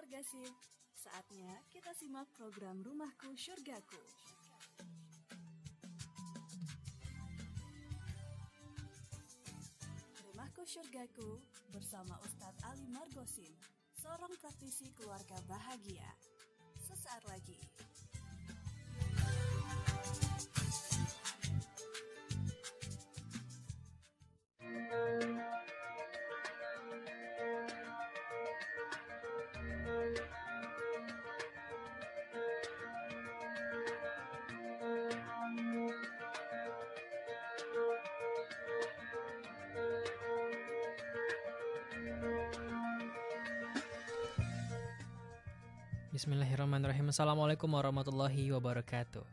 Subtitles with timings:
[0.00, 0.56] keluarga SIP,
[0.96, 4.00] saatnya kita simak program Rumahku Surgaku.
[10.24, 13.52] Rumahku Surgaku bersama Ustadz Ali Margosin,
[14.00, 16.08] seorang praktisi keluarga bahagia.
[16.80, 17.60] Sesaat lagi.
[46.20, 47.08] Bismillahirrahmanirrahim.
[47.08, 49.24] Assalamualaikum warahmatullahi wabarakatuh.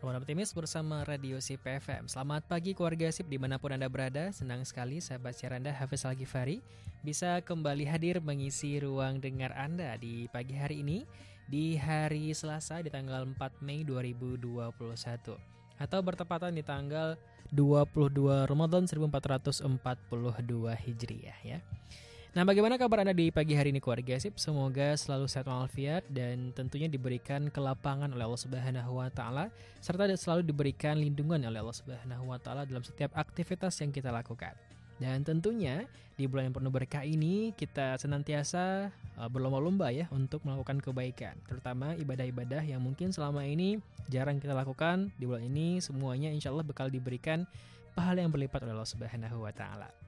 [0.00, 3.28] Ramadan Optimis bersama Radio SIP FM Selamat pagi keluarga SIP.
[3.28, 6.64] Di mana pun Anda berada Senang sekali sahabat siar Anda Hafiz Al-Ghifari
[7.04, 11.04] Bisa kembali hadir mengisi ruang dengar Anda di pagi hari ini
[11.52, 14.72] Di hari Selasa di tanggal 4 Mei 2021
[15.84, 17.20] Atau bertepatan di tanggal
[17.52, 19.68] 22 Ramadan 1442
[20.80, 21.60] Hijriah ya
[22.32, 24.40] Nah, bagaimana kabar Anda di pagi hari ini keluarga Sip?
[24.40, 29.52] Semoga selalu sehat walafiat dan tentunya diberikan kelapangan oleh Allah Subhanahu wa taala
[29.84, 34.56] serta selalu diberikan lindungan oleh Allah Subhanahu wa taala dalam setiap aktivitas yang kita lakukan.
[34.96, 35.84] Dan tentunya
[36.16, 38.88] di bulan yang penuh berkah ini kita senantiasa
[39.20, 43.76] uh, berlomba-lomba ya untuk melakukan kebaikan, terutama ibadah-ibadah yang mungkin selama ini
[44.08, 45.12] jarang kita lakukan.
[45.20, 47.44] Di bulan ini semuanya insya Allah bakal diberikan
[47.92, 50.01] pahala yang berlipat oleh Allah Subhanahu wa taala.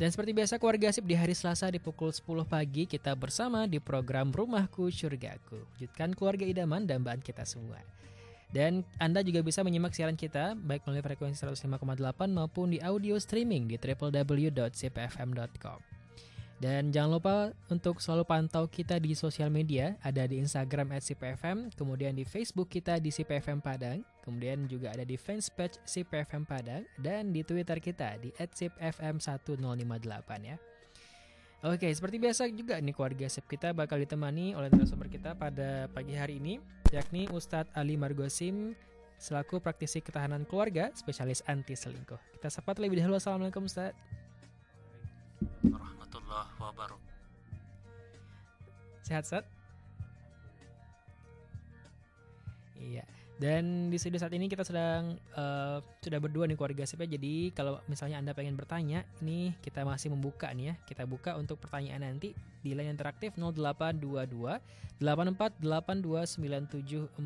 [0.00, 3.76] Dan seperti biasa keluarga Sip di hari Selasa di pukul 10 pagi kita bersama di
[3.76, 5.60] program Rumahku Surgaku.
[5.76, 7.76] Wujudkan keluarga idaman dan dambaan kita semua.
[8.48, 13.68] Dan Anda juga bisa menyimak siaran kita baik melalui frekuensi 105,8 maupun di audio streaming
[13.68, 15.99] di www.cpfm.com.
[16.60, 17.36] Dan jangan lupa
[17.72, 22.68] untuk selalu pantau kita di sosial media, ada di Instagram at CPFM, kemudian di Facebook
[22.68, 28.20] kita di CPFM Padang, kemudian juga ada di fanspage CPFM Padang, dan di Twitter kita
[28.20, 30.60] di at CPFM1058 ya.
[31.64, 36.12] Oke, seperti biasa juga nih keluarga SIP kita bakal ditemani oleh narasumber kita pada pagi
[36.12, 36.60] hari ini,
[36.92, 38.76] yakni Ustadz Ali Margosim,
[39.16, 42.20] selaku praktisi ketahanan keluarga, spesialis anti selingkuh.
[42.36, 43.16] Kita sapa terlebih dahulu.
[43.16, 43.96] Assalamualaikum Ustadz
[46.30, 47.02] warahmatullahi wabarakatuh.
[49.02, 49.42] Sehat, Sat?
[52.78, 53.02] Iya.
[53.40, 57.80] Dan di studio saat ini kita sedang uh, sudah berdua nih keluarga SIP Jadi kalau
[57.88, 60.74] misalnya Anda pengen bertanya, ini kita masih membuka nih ya.
[60.84, 64.60] Kita buka untuk pertanyaan nanti di line interaktif 0822
[65.00, 67.16] 84829740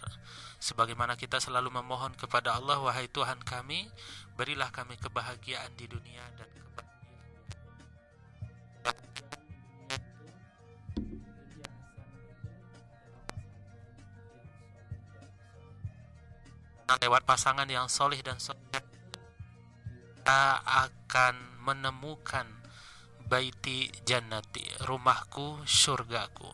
[0.57, 3.91] Sebagaimana kita selalu memohon kepada Allah, wahai Tuhan kami,
[4.37, 6.77] Berilah kami kebahagiaan di dunia dan kebahagiaan
[17.01, 18.61] lewat pasangan yang solih dan soleh
[20.21, 22.47] kita akan menemukan
[23.27, 26.47] baiti jannati rumahku surgaku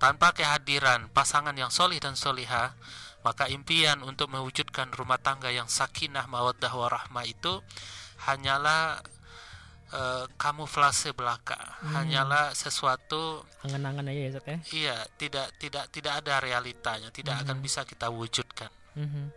[0.00, 2.72] tanpa kehadiran pasangan yang solih dan soliha
[3.20, 7.60] maka impian untuk mewujudkan rumah tangga yang sakinah mawaddah warahmah itu
[8.24, 9.04] hanyalah
[9.92, 11.92] uh, kamuflase belaka hmm.
[11.92, 17.42] hanyalah sesuatu angan-angan aja ya Zat ya iya tidak tidak tidak ada realitanya tidak hmm.
[17.44, 19.28] akan bisa kita wujudkan hmm.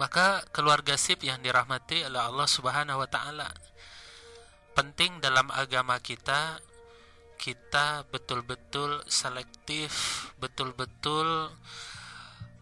[0.00, 3.48] maka keluarga sip yang dirahmati oleh Allah Subhanahu wa taala
[4.80, 6.56] penting dalam agama kita
[7.36, 9.92] kita betul-betul selektif
[10.40, 11.52] betul-betul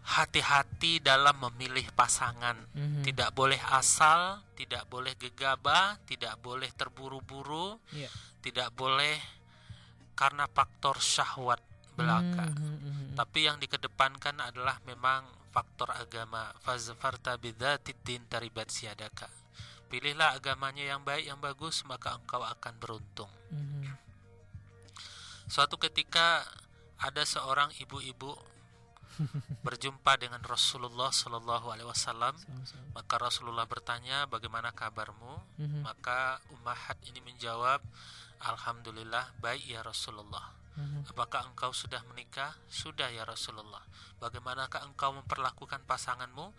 [0.03, 2.59] hati-hati dalam memilih pasangan.
[2.75, 3.03] Mm-hmm.
[3.07, 8.11] Tidak boleh asal, tidak boleh gegabah, tidak boleh terburu-buru, yeah.
[8.43, 9.15] tidak boleh
[10.17, 11.63] karena faktor syahwat
[11.95, 12.51] belaka.
[12.51, 13.15] Mm-hmm.
[13.15, 15.23] Tapi yang dikedepankan adalah memang
[15.55, 16.51] faktor agama.
[16.59, 19.29] Fazfarta bidzatid taribat siadaka.
[19.89, 23.31] Pilihlah agamanya yang baik, yang bagus, maka engkau akan beruntung.
[23.49, 23.97] Mm-hmm.
[25.49, 26.45] Suatu ketika
[27.01, 28.37] ada seorang ibu-ibu
[29.65, 32.37] berjumpa dengan Rasulullah Shallallahu Alaihi Wasallam
[32.95, 35.81] maka Rasulullah bertanya bagaimana kabarmu mm-hmm.
[35.83, 37.83] maka Ummahat ini menjawab
[38.39, 40.58] Alhamdulillah baik ya Rasulullah.
[41.11, 42.55] Apakah engkau sudah menikah?
[42.71, 43.83] Sudah ya Rasulullah.
[44.23, 46.51] Bagaimanakah engkau memperlakukan pasanganmu?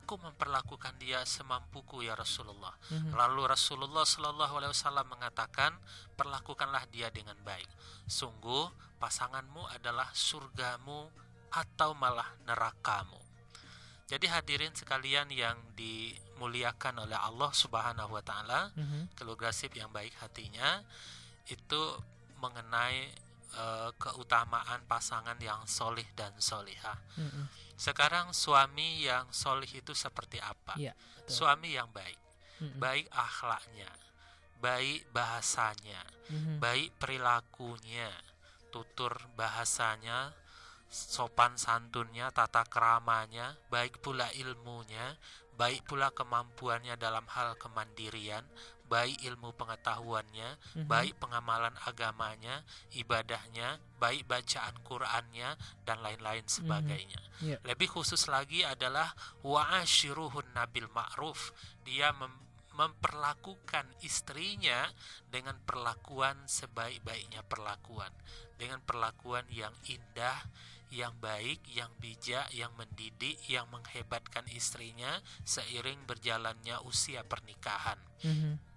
[0.00, 2.74] Aku memperlakukan dia semampuku ya Rasulullah.
[2.90, 3.14] Mm-hmm.
[3.14, 5.74] lalu Rasulullah Shallallahu Alaihi Wasallam mengatakan
[6.18, 7.68] perlakukanlah dia dengan baik.
[8.10, 11.10] Sungguh pasanganmu adalah surgamu
[11.50, 13.18] atau malah nerakamu.
[14.10, 18.74] Jadi hadirin sekalian yang dimuliakan oleh Allah Subhanahu wa taala,
[19.14, 20.82] keluarga sip yang baik hatinya
[21.46, 21.82] itu
[22.42, 23.06] mengenai
[23.56, 26.98] uh, keutamaan pasangan yang solih dan solihah.
[27.18, 27.44] Mm-hmm.
[27.74, 30.76] Sekarang suami yang solih itu seperti apa?
[30.76, 30.94] Yeah,
[31.26, 32.18] Suami yang baik,
[32.60, 32.78] mm-hmm.
[32.78, 33.90] baik akhlaknya,
[34.60, 36.56] baik bahasanya, mm-hmm.
[36.60, 38.10] baik perilakunya,
[38.70, 40.34] tutur bahasanya,
[40.90, 45.14] sopan santunnya, tata keramanya, baik pula ilmunya,
[45.54, 48.42] baik pula kemampuannya dalam hal kemandirian,
[48.90, 50.90] baik ilmu pengetahuannya, mm-hmm.
[50.90, 52.66] baik pengamalan agamanya,
[52.98, 55.54] ibadahnya, baik bacaan Qur'annya
[55.86, 56.50] dan lain-lain mhm.
[56.50, 57.22] sebagainya.
[57.22, 57.48] Mm-hmm.
[57.54, 57.60] Yeah.
[57.62, 59.14] Lebih khusus lagi adalah
[59.46, 61.54] wa'ashiruhun nabil ma'ruf.
[61.86, 64.90] Dia mem- memperlakukan istrinya
[65.30, 68.10] dengan perlakuan sebaik-baiknya perlakuan,
[68.56, 70.48] dengan perlakuan yang indah,
[70.90, 78.00] yang baik, yang bijak, yang mendidik, yang menghebatkan istrinya seiring berjalannya usia pernikahan.
[78.26, 78.69] Mm-hmm.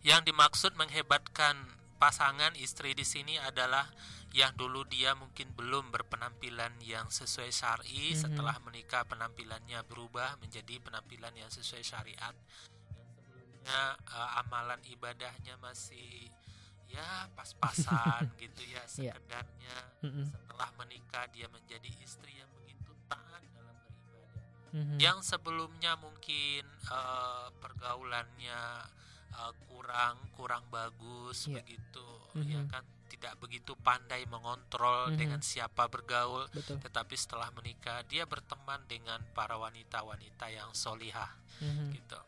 [0.00, 1.56] Yang dimaksud menghebatkan
[2.00, 3.84] pasangan istri di sini adalah
[4.32, 8.22] yang dulu dia mungkin belum berpenampilan yang sesuai syari, mm-hmm.
[8.22, 12.32] setelah menikah penampilannya berubah menjadi penampilan yang sesuai syariat.
[12.32, 13.80] Yang sebelumnya
[14.16, 16.30] uh, amalan ibadahnya masih
[16.90, 19.14] ya pas-pasan gitu ya iya.
[19.14, 20.26] sekedarnya yeah.
[20.26, 24.42] setelah menikah dia menjadi istri yang begitu taat dalam beribadah
[24.74, 24.98] mm-hmm.
[24.98, 28.90] yang sebelumnya mungkin uh, pergaulannya
[29.36, 31.60] uh, kurang kurang bagus yeah.
[31.60, 32.50] begitu mm-hmm.
[32.50, 35.18] ya kan tidak begitu pandai mengontrol mm-hmm.
[35.18, 36.78] dengan siapa bergaul Betul.
[36.78, 41.90] tetapi setelah menikah dia berteman dengan para wanita-wanita yang solihah mm-hmm.
[41.98, 42.20] gitu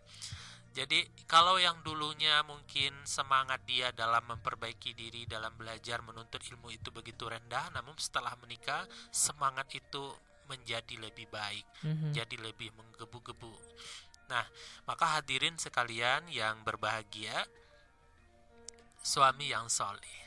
[0.73, 6.88] jadi kalau yang dulunya mungkin semangat dia dalam memperbaiki diri dalam belajar menuntut ilmu itu
[6.88, 10.00] begitu rendah, namun setelah menikah semangat itu
[10.49, 12.11] menjadi lebih baik, mm-hmm.
[12.17, 13.53] jadi lebih menggebu-gebu.
[14.33, 14.49] Nah,
[14.89, 17.45] maka hadirin sekalian yang berbahagia,
[19.05, 20.19] suami yang soleh.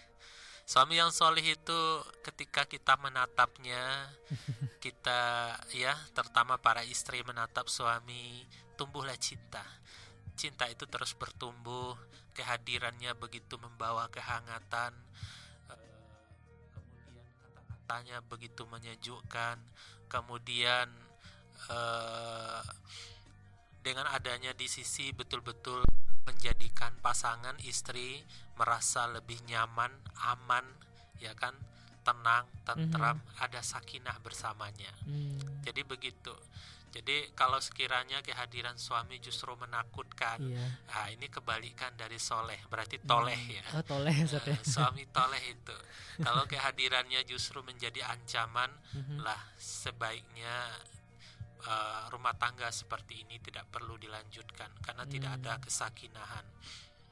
[0.70, 1.82] Suami yang soleh itu
[2.22, 4.14] ketika kita menatapnya,
[4.86, 8.46] kita ya terutama para istri menatap suami,
[8.78, 9.66] tumbuhlah cinta
[10.36, 11.96] cinta itu terus bertumbuh
[12.36, 14.92] kehadirannya begitu membawa kehangatan
[15.72, 15.80] eh,
[16.76, 19.58] kemudian kata-katanya begitu menyejukkan
[20.12, 20.92] kemudian
[21.72, 22.64] eh,
[23.86, 25.86] dengan adanya di sisi betul-betul
[26.26, 28.26] menjadikan pasangan istri
[28.58, 29.94] merasa lebih nyaman
[30.26, 30.66] aman
[31.22, 31.54] ya kan
[32.02, 33.46] tenang tentram mm -hmm.
[33.46, 35.62] ada sakinah bersamanya mm.
[35.62, 36.34] jadi begitu
[36.96, 40.64] jadi kalau sekiranya kehadiran suami justru menakutkan, iya.
[40.88, 43.58] nah ini kebalikan dari soleh, berarti toleh hmm.
[43.60, 43.66] ya.
[43.76, 45.76] Oh, toleh, nah, suami toleh itu.
[46.24, 49.28] kalau kehadirannya justru menjadi ancaman, mm-hmm.
[49.28, 50.72] lah sebaiknya
[51.66, 55.12] uh, rumah tangga seperti ini tidak perlu dilanjutkan karena mm.
[55.12, 56.46] tidak ada kesakinahan.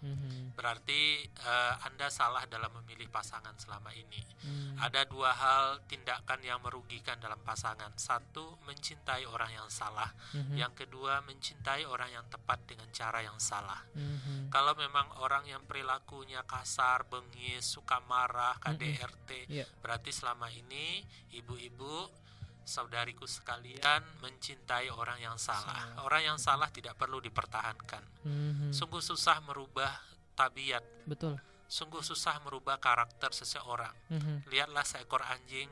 [0.03, 0.59] Mm-hmm.
[0.59, 4.19] Berarti uh, Anda salah dalam memilih pasangan selama ini.
[4.43, 4.75] Mm.
[4.83, 7.95] Ada dua hal tindakan yang merugikan dalam pasangan.
[7.95, 10.11] Satu, mencintai orang yang salah.
[10.35, 10.55] Mm-hmm.
[10.59, 13.79] Yang kedua, mencintai orang yang tepat dengan cara yang salah.
[13.95, 14.51] Mm-hmm.
[14.51, 19.55] Kalau memang orang yang perilakunya kasar, bengis, suka marah, KDRT, mm-hmm.
[19.55, 19.67] yeah.
[19.79, 20.99] berarti selama ini
[21.31, 22.22] ibu-ibu
[22.63, 25.95] saudariku sekalian mencintai orang yang salah.
[25.95, 26.03] salah.
[26.03, 28.03] Orang yang salah tidak perlu dipertahankan.
[28.23, 28.71] Mm-hmm.
[28.71, 29.91] Sungguh susah merubah
[30.35, 30.83] tabiat.
[31.07, 31.37] Betul.
[31.67, 33.93] Sungguh susah merubah karakter seseorang.
[34.11, 34.37] Mm-hmm.
[34.49, 35.69] Lihatlah seekor anjing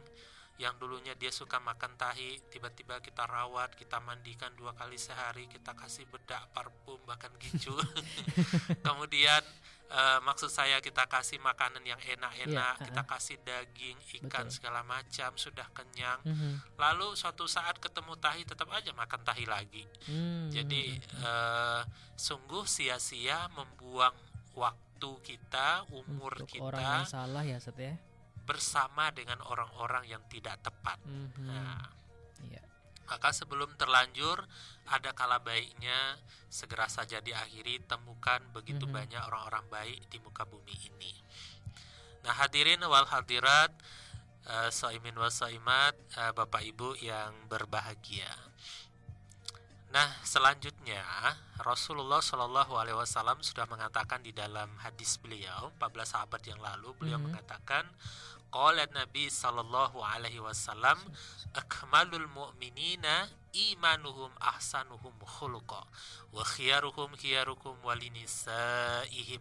[0.62, 5.74] yang dulunya dia suka makan tahi, tiba-tiba kita rawat, kita mandikan dua kali sehari, kita
[5.74, 7.74] kasih bedak, parfum, bahkan gincu.
[8.86, 9.41] Kemudian
[9.91, 14.55] uh, maksud saya kita kasih makanan yang enak-enak, yeah, kita kasih daging, ikan betul.
[14.55, 16.19] segala macam sudah kenyang.
[16.24, 16.53] Mm -hmm.
[16.79, 19.83] Lalu suatu saat ketemu tahi tetap aja makan tahi lagi.
[20.07, 20.43] Mm -hmm.
[20.51, 20.83] Jadi
[21.21, 21.81] uh,
[22.15, 24.15] sungguh sia-sia membuang
[24.55, 26.65] waktu kita, umur Untuk kita.
[26.65, 27.95] Orang yang salah ya, Set ya.
[28.48, 30.98] Bersama dengan orang-orang yang tidak tepat.
[31.05, 31.45] Mm -hmm.
[31.45, 32.00] Nah,
[33.12, 34.39] Maka sebelum terlanjur
[34.88, 36.15] ada kala baiknya
[36.48, 38.98] segera saja diakhiri temukan begitu mm -hmm.
[39.03, 41.12] banyak orang-orang baik di muka bumi ini.
[42.24, 43.75] Nah, hadirin wal hadirat
[44.48, 48.32] uh, soimin wal soimat uh, Bapak Ibu yang berbahagia.
[49.91, 51.03] Nah, selanjutnya
[51.60, 57.20] Rasulullah Shallallahu Alaihi Wasallam sudah mengatakan di dalam hadis beliau 14 sahabat yang lalu beliau
[57.20, 57.36] mm -hmm.
[57.36, 57.84] mengatakan
[58.51, 61.00] Qala Nabi sallallahu alaihi wasallam
[61.55, 65.88] akmalul mu'minina imanuhum ahsanuhum khuluqa
[66.36, 69.39] wa khiyaruhum khiyarukum walinisaihim.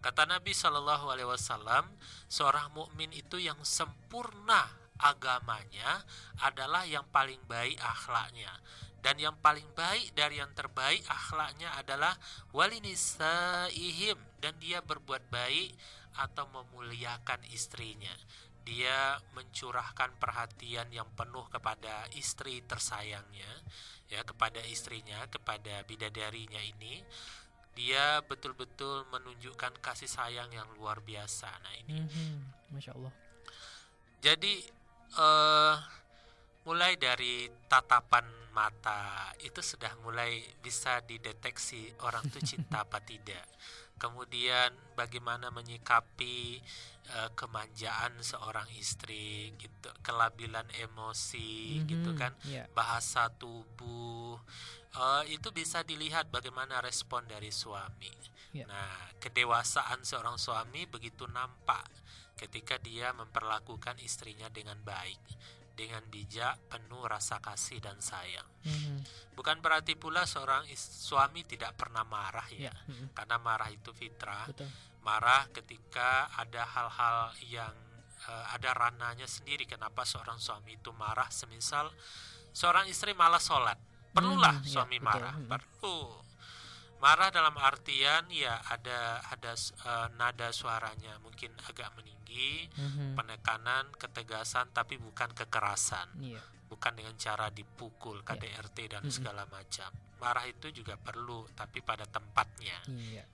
[0.00, 1.84] Kata Nabi sallallahu alaihi wasallam,
[2.32, 4.72] seorang mukmin itu yang sempurna
[5.04, 6.00] agamanya
[6.40, 8.56] adalah yang paling baik akhlaknya.
[9.04, 12.16] Dan yang paling baik dari yang terbaik akhlaknya adalah
[12.56, 14.16] walinisaihim.
[14.40, 15.76] Dan dia berbuat baik
[16.16, 18.12] atau memuliakan istrinya
[18.66, 23.62] dia mencurahkan perhatian yang penuh kepada istri tersayangnya
[24.10, 27.06] ya kepada istrinya kepada bidadarinya ini.
[27.76, 31.46] Dia betul-betul menunjukkan kasih sayang yang luar biasa.
[31.62, 32.02] Nah ini.
[32.02, 32.34] Mm-hmm.
[32.74, 33.12] masya Allah.
[34.18, 34.64] Jadi
[35.14, 35.76] uh,
[36.66, 43.44] mulai dari tatapan mata itu sudah mulai bisa dideteksi orang itu cinta apa tidak.
[44.00, 46.60] Kemudian bagaimana menyikapi
[47.14, 52.66] uh, kemanjaan seorang istri gitu kelabilan emosi mm-hmm, gitu kan yeah.
[52.74, 54.38] bahasa tubuh
[54.96, 58.12] uh, itu bisa dilihat bagaimana respon dari suami
[58.56, 58.66] yeah.
[58.66, 61.86] nah kedewasaan seorang suami begitu nampak
[62.36, 65.22] ketika dia memperlakukan istrinya dengan baik
[65.76, 68.48] dengan bijak, penuh rasa kasih dan sayang.
[68.64, 68.98] Mm-hmm.
[69.36, 72.76] Bukan berarti pula seorang suami tidak pernah marah ya, yeah.
[72.88, 73.12] mm-hmm.
[73.12, 74.48] karena marah itu fitrah.
[74.48, 74.72] Betul.
[75.06, 77.74] Marah ketika ada hal-hal yang
[78.26, 79.70] uh, ada rananya sendiri.
[79.70, 81.30] Kenapa seorang suami itu marah?
[81.30, 81.94] Semisal
[82.56, 83.76] seorang istri malah sholat,
[84.16, 84.72] perlulah mm-hmm.
[84.72, 85.50] suami yeah, marah, mm-hmm.
[85.52, 86.00] perlu.
[86.96, 89.52] Marah dalam artian ya ada ada
[89.84, 93.20] uh, nada suaranya mungkin agak meninggi mm-hmm.
[93.20, 96.40] penekanan, ketegasan, tapi bukan kekerasan, yeah.
[96.72, 98.90] bukan dengan cara dipukul, KDRT yeah.
[98.96, 99.12] dan mm-hmm.
[99.12, 99.92] segala macam.
[100.16, 102.80] Marah itu juga perlu, tapi pada tempatnya.
[102.88, 103.28] Yeah.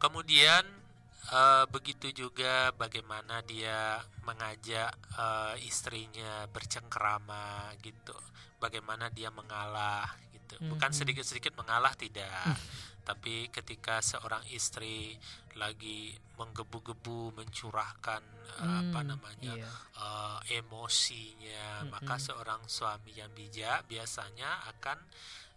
[0.00, 0.64] Kemudian
[1.30, 4.90] uh, begitu juga bagaimana dia mengajak
[5.20, 8.16] uh, istrinya bercengkerama gitu,
[8.56, 12.56] bagaimana dia mengalah gitu, bukan sedikit-sedikit mengalah tidak.
[13.00, 15.16] tapi ketika seorang istri
[15.58, 18.22] lagi menggebu-gebu mencurahkan
[18.60, 19.72] hmm, apa namanya iya.
[19.98, 24.98] uh, emosinya hmm, maka seorang suami yang bijak biasanya akan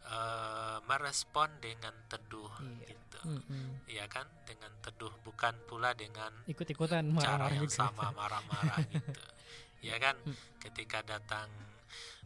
[0.07, 2.91] uh, merespon dengan teduh iya.
[2.91, 7.83] gitu hmm, ya kan dengan teduh bukan pula dengan ikut-ikutan cara yang gitu.
[7.83, 9.21] sama marah-marah gitu
[9.83, 10.59] ya kan hmm.
[10.63, 11.47] ketika datang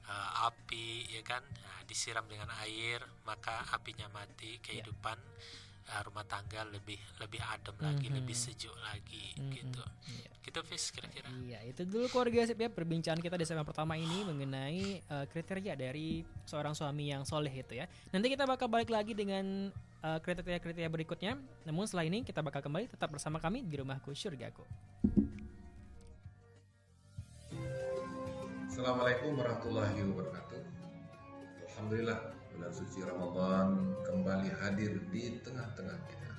[0.07, 5.66] uh, api ya kan nah, disiram dengan air maka apinya mati kehidupan yeah.
[5.94, 7.88] Uh, rumah tangga lebih lebih adem mm -hmm.
[7.88, 9.51] lagi lebih sejuk lagi mm -hmm.
[9.56, 10.32] gitu yeah.
[10.44, 14.24] gitu Fis kira-kira iya itu dulu keluarga sip ya perbincangan kita di segmen pertama ini
[14.24, 19.15] mengenai uh, kriteria dari seorang suami yang soleh itu ya nanti kita bakal balik lagi
[19.15, 21.36] dengan kriteria-kriteria berikutnya
[21.67, 24.63] namun setelah ini kita bakal kembali tetap bersama kami di rumahku surgaku
[28.77, 30.62] Assalamualaikum warahmatullahi wabarakatuh.
[31.65, 36.31] Alhamdulillah bulan suci Ramadan kembali hadir di tengah-tengah kita.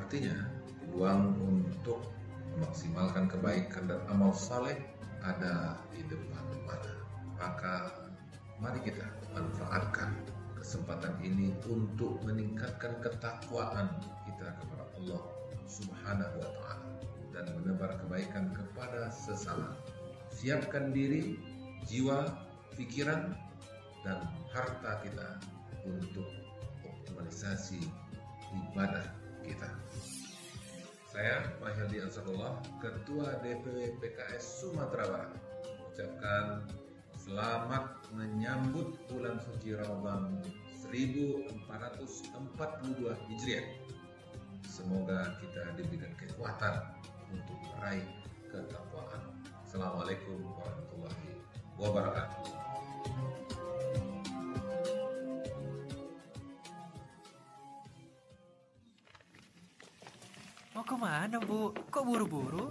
[0.00, 0.48] Artinya
[0.80, 2.08] peluang untuk
[2.56, 4.80] memaksimalkan kebaikan dan amal saleh
[5.20, 6.88] ada di depan mata.
[7.36, 7.92] Maka
[8.56, 10.16] mari kita manfaatkan
[10.56, 13.92] kesempatan ini untuk meningkatkan ketakwaan
[14.24, 15.22] kita kepada Allah
[15.68, 16.88] Subhanahu wa taala
[17.36, 19.76] dan menebar kebaikan kepada sesama.
[20.32, 21.36] Siapkan diri,
[21.84, 22.24] jiwa,
[22.72, 23.36] pikiran
[24.00, 25.57] dan harta kita
[25.96, 26.28] untuk
[26.84, 27.80] optimalisasi
[28.52, 29.08] ibadah
[29.44, 29.70] kita.
[31.08, 35.32] Saya Mahyadi Ansarullah, Ketua DPW PKS Sumatera Barat,
[35.64, 36.44] mengucapkan
[37.16, 40.38] selamat menyambut bulan suci Ramadan
[40.86, 43.66] 1442 Hijriah.
[44.68, 46.74] Semoga kita diberikan kekuatan
[47.34, 48.06] untuk meraih
[48.46, 49.20] ketakwaan.
[49.66, 51.28] Assalamualaikum warahmatullahi
[51.76, 52.67] wabarakatuh.
[60.78, 61.74] Mau ke mana bu?
[61.90, 62.70] Kok buru-buru?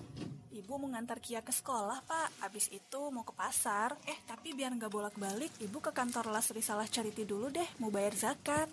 [0.55, 2.39] Ibu mengantar Kia ke sekolah, Pak.
[2.39, 3.99] Abis itu mau ke pasar.
[4.07, 8.15] Eh, tapi biar nggak bolak-balik, Ibu ke kantor Las Risalah Charity dulu deh, mau bayar
[8.15, 8.71] zakat.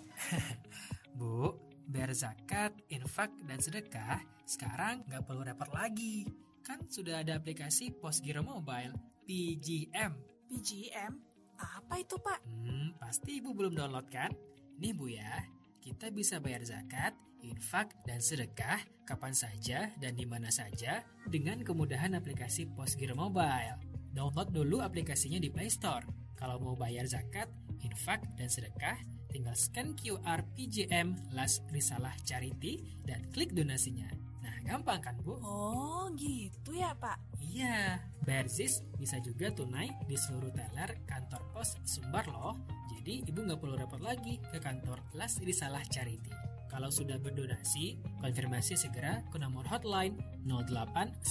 [1.19, 1.51] Bu,
[1.83, 6.23] bayar zakat, infak, dan sedekah sekarang nggak perlu repot lagi.
[6.63, 8.95] Kan sudah ada aplikasi Postgiro Mobile,
[9.27, 10.15] PGM.
[10.47, 11.11] PGM?
[11.59, 12.39] Apa itu, Pak?
[12.63, 14.31] Hmm, pasti ibu belum download kan?
[14.79, 15.43] Nih bu ya,
[15.85, 17.13] kita bisa bayar zakat,
[17.45, 23.77] infak, dan sedekah kapan saja dan di mana saja dengan kemudahan aplikasi Postgiro Mobile.
[24.09, 26.01] Download dulu aplikasinya di Play Store.
[26.33, 27.45] Kalau mau bayar zakat,
[27.85, 28.97] infak, dan sedekah,
[29.29, 34.24] tinggal scan QR PGM Las Risalah Charity dan klik donasinya.
[34.45, 35.41] Nah, gampang kan, Bu?
[35.41, 37.17] Oh, gitu ya, Pak.
[37.41, 42.53] Iya, bayar ZIS bisa juga tunai di seluruh teller kantor pos Sumbar loh.
[42.93, 46.29] Jadi ibu nggak perlu repot lagi ke kantor Las Risalah Charity.
[46.69, 51.23] Kalau sudah berdonasi, konfirmasi segera ke nomor hotline 0812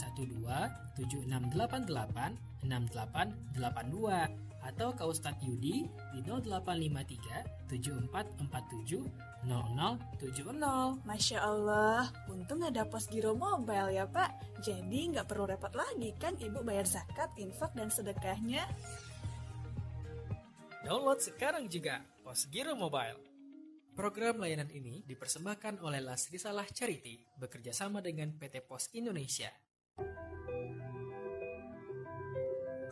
[0.96, 5.84] 7688 6882 atau ke Ustadz Yudi
[6.16, 9.04] di 0853 7447
[9.44, 11.04] 0070.
[11.04, 14.60] Masya Allah, untung ada pos giro mobile ya Pak.
[14.64, 18.64] Jadi nggak perlu repot lagi kan Ibu bayar zakat, infak, dan sedekahnya.
[20.84, 23.16] Download sekarang juga Postgiro Mobile.
[23.96, 29.48] Program layanan ini dipersembahkan oleh Las Risalah Charity bekerja sama dengan PT Pos Indonesia.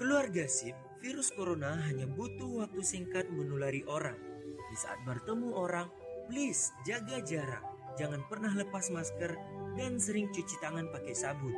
[0.01, 4.15] Keluarga SIP, virus corona hanya butuh waktu singkat menulari orang.
[4.71, 5.91] Di saat bertemu orang,
[6.31, 7.67] please jaga jarak.
[7.99, 9.35] Jangan pernah lepas masker
[9.75, 11.53] dan sering cuci tangan pakai sabun.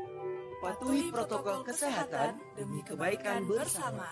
[0.64, 4.08] Patuhi protokol kesehatan demi kebaikan bersama.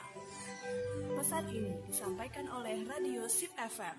[1.16, 3.96] Pesan ini disampaikan oleh Radio Sip FM.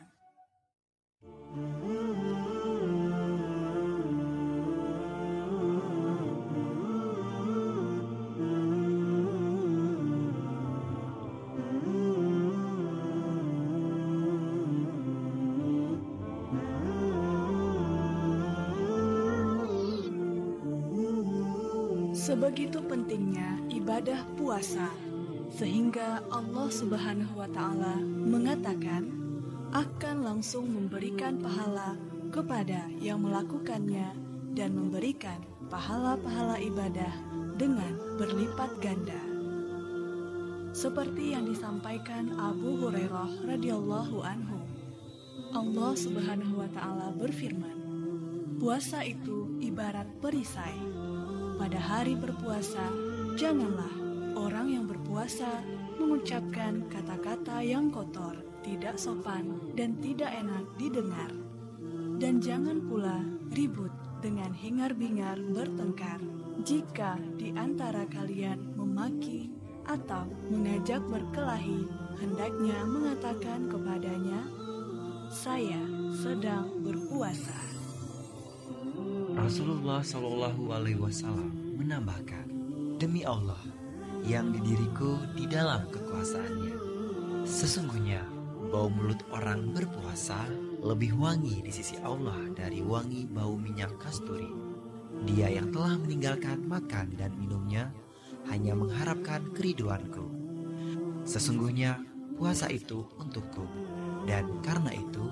[22.23, 24.88] Sebegitu pentingnya ibadah puasa,
[25.51, 29.12] sehingga Allah Subhanahu wa Ta'ala mengatakan
[29.75, 31.99] akan langsung memberikan pahala
[32.31, 34.15] kepada yang melakukannya
[34.55, 35.36] dan memberikan
[35.67, 37.12] pahala-pahala ibadah
[37.59, 39.19] dengan berlipat ganda.
[40.71, 44.63] Seperti yang disampaikan Abu Hurairah radhiyallahu anhu,
[45.51, 47.77] Allah Subhanahu wa Ta'ala berfirman,
[48.63, 51.03] puasa itu ibarat perisai
[51.63, 52.91] pada hari berpuasa,
[53.39, 53.95] janganlah
[54.36, 55.63] orang yang berpuasa
[55.95, 58.36] mengucapkan kata-kata yang kotor,
[58.67, 61.32] tidak sopan, dan tidak enak didengar.
[62.19, 63.23] Dan jangan pula
[63.56, 66.19] ribut dengan hingar-bingar bertengkar.
[66.67, 69.47] Jika di antara kalian memaki
[69.88, 71.88] atau mengajak berkelahi,
[72.19, 74.52] hendaknya mengatakan kepadanya,
[75.32, 75.80] "Saya
[76.12, 77.72] sedang berpuasa."
[79.43, 82.47] Rasulullah Shallallahu Alaihi Wasallam menambahkan,
[82.95, 83.60] demi Allah
[84.23, 86.75] yang didiriku di dalam kekuasaannya.
[87.43, 88.23] Sesungguhnya
[88.71, 90.47] bau mulut orang berpuasa
[90.79, 94.47] lebih wangi di sisi Allah dari wangi bau minyak kasturi.
[95.27, 97.91] Dia yang telah meninggalkan makan dan minumnya
[98.47, 100.23] hanya mengharapkan keriduanku.
[101.27, 101.99] Sesungguhnya
[102.39, 103.67] puasa itu untukku,
[104.23, 105.27] dan karena itu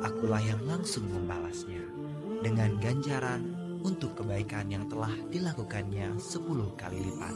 [0.00, 2.00] akulah yang langsung membalasnya
[2.40, 3.49] dengan ganjaran
[3.84, 7.34] untuk kebaikan yang telah dilakukannya sepuluh kali lipat.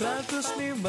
[0.00, 0.80] 105,8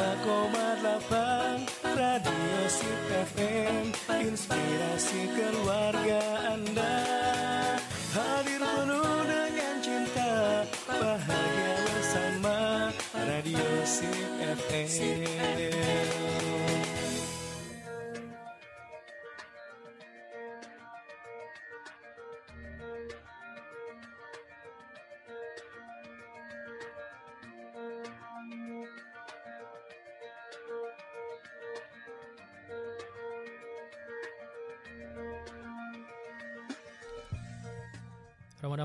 [1.92, 3.02] Radio Sip
[3.36, 3.92] FM
[4.24, 7.21] Inspirasi keluarga Anda
[8.12, 14.28] Hadir penuh dengan cinta Bahagia bersama Radio Sip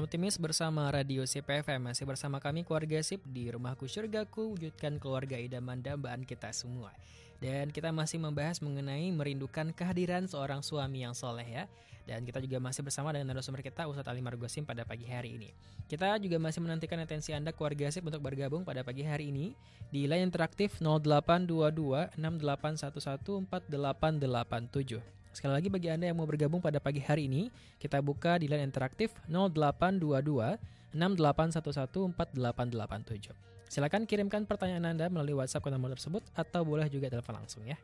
[0.07, 5.83] Optimis bersama Radio CPFM Masih bersama kami keluarga SIP di Rumahku Surgaku Wujudkan keluarga idaman
[5.83, 6.95] dambaan kita semua.
[7.43, 11.67] Dan kita masih membahas mengenai merindukan kehadiran seorang suami yang soleh ya.
[12.07, 15.51] Dan kita juga masih bersama dengan narasumber kita Ustadz Ali Margosim pada pagi hari ini.
[15.91, 19.59] Kita juga masih menantikan atensi Anda keluarga SIP untuk bergabung pada pagi hari ini
[19.91, 26.97] Di line interaktif 0822 6811 4887 Sekali lagi bagi Anda yang mau bergabung pada pagi
[26.97, 30.57] hari ini, kita buka di line interaktif 0822
[30.97, 33.37] 68114887.
[33.69, 37.77] Silakan kirimkan pertanyaan Anda melalui WhatsApp ke nomor tersebut atau boleh juga telepon langsung ya.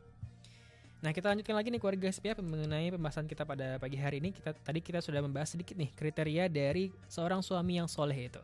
[0.98, 4.34] Nah kita lanjutkan lagi nih keluarga SPF mengenai pembahasan kita pada pagi hari ini.
[4.34, 8.42] Kita tadi kita sudah membahas sedikit nih kriteria dari seorang suami yang soleh itu.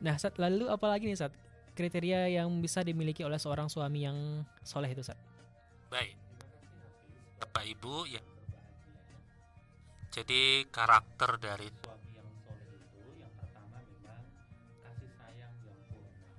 [0.00, 1.36] Nah saat lalu apalagi nih saat
[1.76, 4.16] kriteria yang bisa dimiliki oleh seorang suami yang
[4.64, 5.20] soleh itu saat?
[5.92, 6.16] Baik,
[7.44, 8.24] Bapak Ibu ya
[10.08, 14.24] jadi karakter dari suami yang soleh itu yang pertama memang
[14.80, 16.32] kasih sayang yang purna.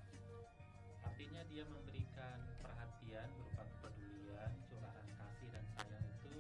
[1.06, 6.34] Artinya dia memberikan perhatian berupa kepedulian, curahan kasih dan sayang itu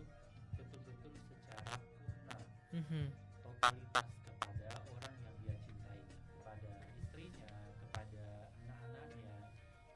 [0.58, 2.38] betul-betul secara purna,
[2.74, 3.06] Mhm.
[3.46, 6.02] totalitas kepada orang yang dia cintai,
[6.34, 8.26] kepada istrinya, kepada
[8.66, 9.38] anak-anaknya.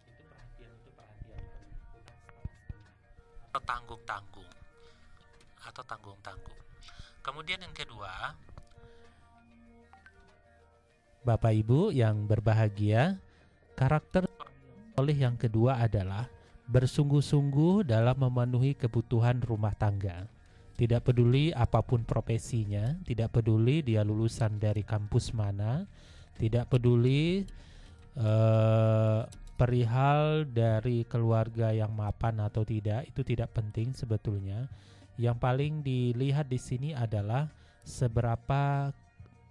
[0.06, 4.52] Itu perhatian itu perhatian penuh, bukan setengah-setengah tanggung-tanggung
[5.64, 6.73] atau tanggung-tanggung.
[7.24, 8.36] Kemudian yang kedua,
[11.24, 13.16] Bapak Ibu yang berbahagia,
[13.80, 14.28] karakter
[15.00, 16.28] oleh yang kedua adalah
[16.68, 20.28] bersungguh-sungguh dalam memenuhi kebutuhan rumah tangga.
[20.76, 25.88] Tidak peduli apa pun profesinya, tidak peduli dia lulusan dari kampus mana,
[26.36, 27.48] tidak peduli
[28.20, 29.22] eh,
[29.56, 34.68] perihal dari keluarga yang mapan atau tidak, itu tidak penting sebetulnya.
[35.18, 37.50] Yang paling dilihat di sini adalah
[37.86, 38.90] seberapa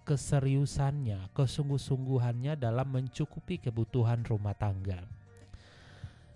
[0.03, 4.99] keseriusannya, kesungguh-sungguhannya dalam mencukupi kebutuhan rumah tangga.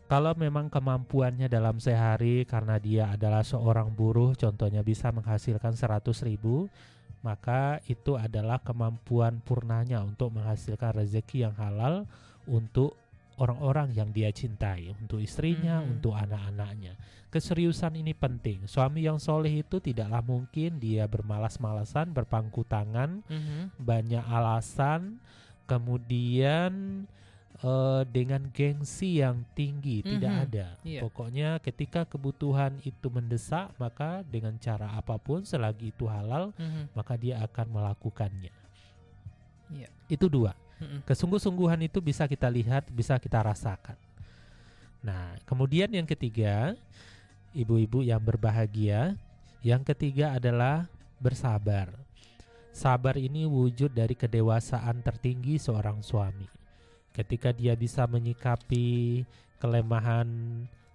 [0.07, 6.71] Kalau memang kemampuannya dalam sehari karena dia adalah seorang buruh, contohnya bisa menghasilkan 100 ribu,
[7.19, 12.07] maka itu adalah kemampuan purnanya untuk menghasilkan rezeki yang halal
[12.47, 12.95] untuk
[13.37, 15.87] orang-orang yang dia cintai, untuk istrinya, Mhm.
[15.97, 16.97] untuk anak-anaknya.
[17.29, 18.65] Keseriusan ini penting.
[18.65, 23.77] Suami yang soleh itu tidaklah mungkin dia bermalas-malasan, berpangku tangan, Mhm.
[23.77, 25.21] banyak alasan,
[25.69, 27.05] kemudian
[27.57, 30.43] eh, dengan gengsi yang tinggi tidak Mhm.
[30.45, 30.67] ada.
[30.85, 31.01] Iya.
[31.01, 36.93] Pokoknya ketika kebutuhan itu mendesak, maka dengan cara apa pun selagi itu halal, Mhm.
[36.93, 38.53] maka dia akan melakukannya.
[39.73, 39.89] Iya.
[40.05, 40.53] Itu dua.
[41.09, 43.97] Kesungguh-sungguhan itu bisa kita lihat, bisa kita rasakan.
[45.01, 46.77] Nah, kemudian yang ketiga,
[47.53, 49.17] ibu-ibu yang berbahagia,
[49.65, 50.85] yang ketiga adalah
[51.17, 51.89] bersabar.
[52.69, 56.45] Sabar ini wujud dari kedewasaan tertinggi seorang suami.
[57.09, 59.25] Ketika dia bisa menyikapi
[59.57, 60.29] kelemahan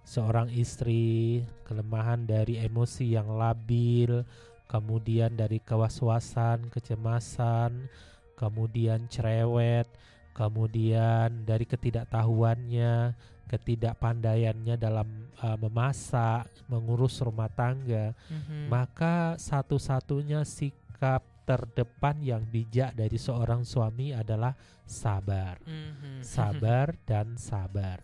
[0.07, 4.23] seorang istri, kelemahan dari emosi yang labil,
[4.71, 7.91] kemudian dari kewaswasan, kecemasan,
[8.35, 9.87] kemudian cerewet,
[10.33, 13.13] kemudian dari ketidaktahuannya,
[13.47, 18.71] ketidakpandaiannya dalam uh, memasak, mengurus rumah tangga, Mhm.
[18.71, 24.55] maka satu-satunya sikap terdepan yang bijak dari seorang suami adalah
[24.87, 25.59] sabar.
[25.67, 26.23] Mhm.
[26.23, 27.99] Sabar dan sabar.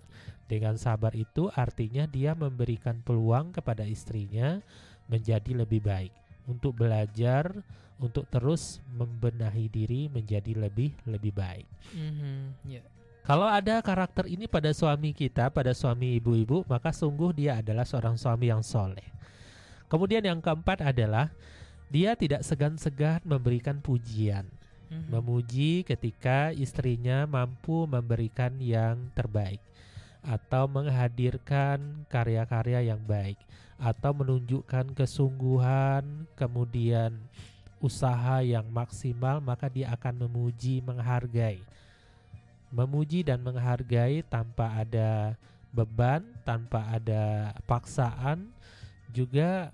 [0.50, 4.60] Dengan sabar itu artinya dia memberikan peluang kepada istrinya
[5.06, 6.13] menjadi lebih baik
[6.50, 7.62] untuk belajar
[8.00, 11.68] untuk terus membenahi diri menjadi lebih lebih baik.
[11.94, 12.40] Mhm.
[12.68, 12.84] Ya.
[13.28, 18.18] Kalau ada karakter ini pada suami kita, pada suami ibu-ibu, maka sungguh dia adalah seorang
[18.18, 19.06] suami yang soleh.
[19.86, 21.30] Kemudian yang keempat adalah
[21.94, 24.50] dia tidak segan-segan memberikan pujian,
[24.90, 25.14] Mhm.
[25.14, 29.62] memuji ketika istrinya mampu memberikan yang terbaik
[30.26, 33.38] atau menghadirkan karya-karya yang baik
[33.78, 37.16] atau menunjukkan kesungguhan, kemudian
[37.80, 41.63] usaha yang maksimal, maka dia akan memuji, menghargai
[42.70, 45.34] memuji dan menghargai tanpa ada
[45.74, 48.46] beban, tanpa ada paksaan,
[49.10, 49.74] juga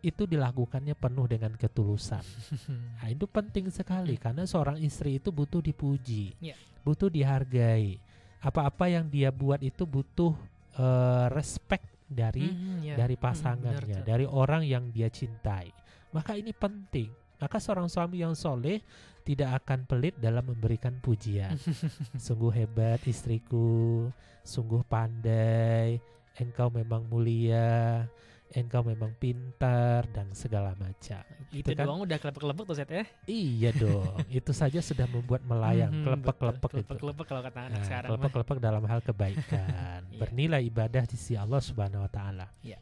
[0.00, 2.24] itu dilakukannya penuh dengan ketulusan.
[2.96, 6.56] Nah, itu penting sekali karena seorang istri itu butuh dipuji, Ya.
[6.80, 8.00] butuh dihargai.
[8.40, 10.32] Apa-apa yang dia buat itu butuh
[10.70, 12.94] eh, respect dari Mhm, ya.
[12.96, 14.06] dari Mhm, benar pasangannya, tuh.
[14.06, 15.68] dari orang yang dia cintai.
[16.08, 17.12] Maka ini penting.
[17.40, 18.84] Maka seorang suami yang soleh
[19.24, 21.56] tidak akan pelit dalam memberikan pujian.
[22.26, 24.08] sungguh hebat istriku,
[24.42, 25.96] sungguh pandai,
[26.36, 28.04] engkau memang mulia,
[28.50, 31.22] engkau memang pintar dan segala macam.
[31.48, 31.86] Itu kan?
[31.86, 33.04] doang udah kelepek-kelepek tuh set ya.
[33.24, 36.82] Iya dong, itu saja sudah membuat melayang, Mhm, kelepek-kelepek itu.
[36.84, 40.18] Kelepek-kelepek kalau kata anak Nah, sekarang kelepek-kelepek dalam hal kebaikan, Iya.
[40.18, 42.46] bernilai ibadah di sisi Allah Subhanahu wa taala.
[42.60, 42.76] Iya.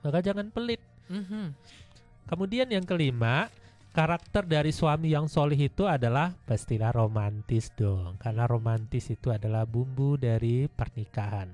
[0.00, 0.80] Maka jangan pelit.
[1.10, 1.52] Mhm.
[2.26, 3.48] Kemudian yang kelima,
[3.90, 8.18] karakter dari suami yang solih itu adalah pastilah romantis dong.
[8.20, 11.50] Karena romantis itu adalah bumbu dari pernikahan.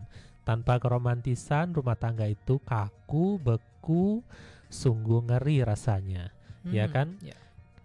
[0.47, 4.23] Tanpa keromantisan, rumah tangga itu kaku, beku,
[4.71, 6.31] sungguh ngeri rasanya.
[6.71, 6.93] Ya Mhm.
[6.95, 7.09] kan?
[7.23, 7.35] Ya.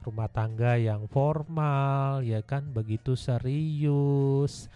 [0.01, 4.69] Rumah tangga yang formal, ya kan, begitu serius.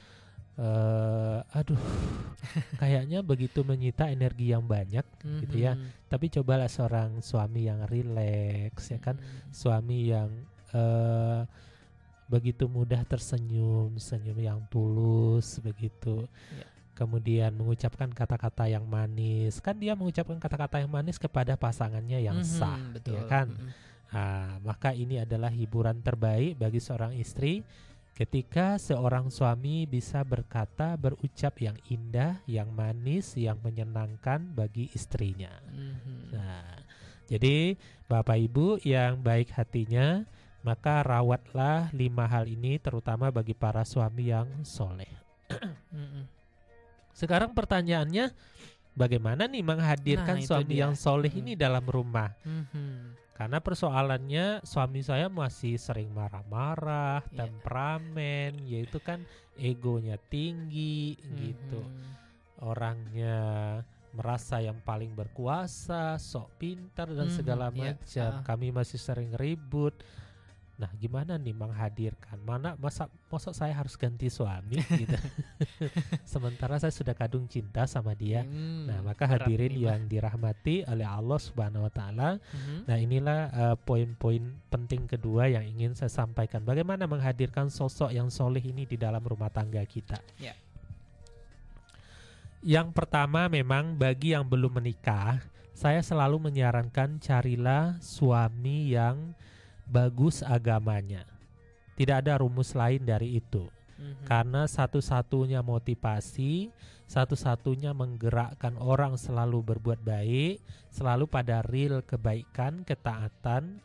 [0.55, 1.75] Eh aduh,
[2.81, 5.03] kayaknya begitu menyita energi yang banyak,
[5.43, 5.75] gitu ya.
[5.75, 6.07] Mhm.
[6.07, 9.51] Tapi cobalah seorang suami yang rileks, ya kan, Mhm.
[9.51, 10.29] suami yang
[10.71, 11.43] eh
[12.25, 16.25] begitu mudah tersenyum, senyum yang tulus, begitu.
[16.49, 16.65] Ya.
[16.95, 22.47] Kemudian mengucapkan kata-kata yang manis, kan dia mengucapkan kata-kata yang manis kepada pasangannya yang Mhm,
[22.47, 23.19] sah, betul.
[23.19, 23.51] ya kan?
[23.51, 23.69] Mhm.
[24.09, 27.67] Ah, maka ini adalah hiburan terbaik bagi seorang istri
[28.15, 35.51] ketika seorang suami bisa berkata, berucap yang indah, yang manis, yang menyenangkan bagi istrinya.
[35.67, 36.31] Mhm.
[36.31, 36.79] Nah,
[37.27, 37.75] jadi
[38.07, 40.23] Bapak Ibu yang baik hatinya,
[40.63, 45.11] maka rawatlah lima hal ini terutama bagi para suami yang soleh.
[45.91, 46.23] Mhm.
[47.15, 48.31] Sekarang pertanyaannya,
[48.91, 50.87] bagaimana nih menghadirkan Nah, suami dia.
[50.87, 51.39] yang soleh Mhm.
[51.43, 52.31] ini dalam rumah?
[52.43, 53.24] Mhm.
[53.35, 57.43] Karena persoalannya suami saya masih sering marah-marah, Iya.
[57.43, 59.27] temperamen, yaitu kan
[59.59, 61.83] egonya tinggi gitu.
[61.83, 62.63] Mhm.
[62.63, 63.37] Orangnya
[64.15, 68.31] merasa yang paling berkuasa, sok pintar dan Mhm, segala iya, macam.
[68.31, 68.43] ah.
[68.47, 69.99] Kami masih sering ribut.
[70.75, 72.35] Nah, gimana nih menghadirkan?
[72.43, 75.15] Mana masa masa saya harus ganti suami gitu.
[76.27, 78.43] Sementara saya sudah kadung cinta sama dia.
[78.43, 82.75] Hmm, Nah, maka hadirin yang dirahmati oleh Allah Subhanahu wa taala, Mhm.
[82.91, 86.61] Nah inilah uh, poin-poin penting kedua yang ingin saya sampaikan.
[86.67, 90.19] Bagaimana menghadirkan sosok yang soleh ini di dalam rumah tangga kita.
[90.37, 90.53] Ya.
[92.65, 95.39] Yang pertama memang bagi yang belum menikah,
[95.77, 99.37] saya selalu menyarankan carilah suami yang
[99.85, 101.23] bagus agamanya.
[101.95, 103.69] Tidak ada rumus lain dari itu.
[103.95, 104.27] Mhm.
[104.27, 106.67] Karena satu-satunya motivasi,
[107.07, 110.59] satu-satunya menggerakkan orang selalu berbuat baik,
[110.91, 113.79] selalu pada real kebaikan, ketaatan,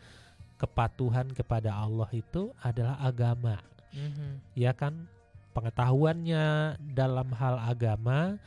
[0.59, 3.63] kepatuhan kepada Allah itu adalah agama.
[3.95, 4.59] Mhm.
[4.59, 5.07] Ya kan?
[5.51, 8.39] Pengetahuannya dalam hal agama,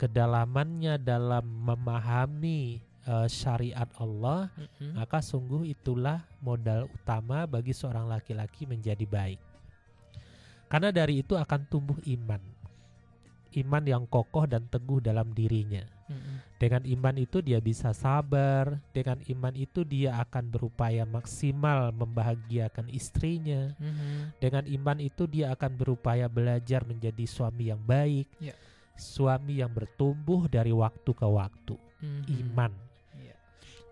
[0.00, 4.98] kedalamannya dalam memahami eh, syariat Allah, Mhm.
[4.98, 9.40] maka sungguh itulah modal utama bagi seorang laki-laki menjadi baik.
[10.66, 12.42] Karena dari itu akan tumbuh iman.
[13.56, 15.80] Iman yang kokoh dan teguh dalam dirinya.
[16.10, 16.60] Mhm.
[16.60, 23.72] Dengan iman itu dia bisa sabar, dengan iman itu dia akan berupaya maksimal membahagiakan istrinya.
[23.80, 24.36] Mhm.
[24.42, 28.28] Dengan iman itu dia akan berupaya belajar menjadi suami yang baik.
[28.42, 28.52] Ya.
[28.96, 31.76] Suami yang bertumbuh dari waktu ke waktu.
[32.02, 32.24] Mhm.
[32.42, 32.72] Iman.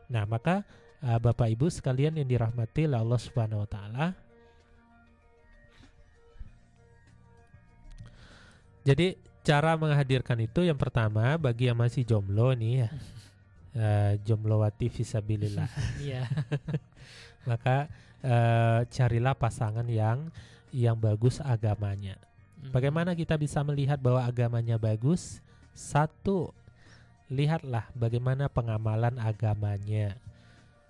[0.09, 0.65] Nah, maka
[1.05, 4.07] uh, Bapak Ibu sekalian yang dirahmati oleh Allah Subhanahu wa taala.
[8.85, 12.91] Jadi cara menghadirkan itu yang pertama bagi yang masih jomblo nih ya.
[13.75, 15.69] Uh, jomblowati fisabilillah.
[16.05, 16.29] Iya.
[17.49, 17.89] Maka
[18.25, 20.33] uh, carilah pasangan yang
[20.73, 22.17] yang bagus agamanya.
[22.61, 22.73] Mhm.
[22.73, 25.45] Bagaimana kita bisa melihat bahwa agamanya bagus?
[25.77, 26.53] Satu,
[27.33, 30.17] lihatlah bagaimana pengamalan agamanya.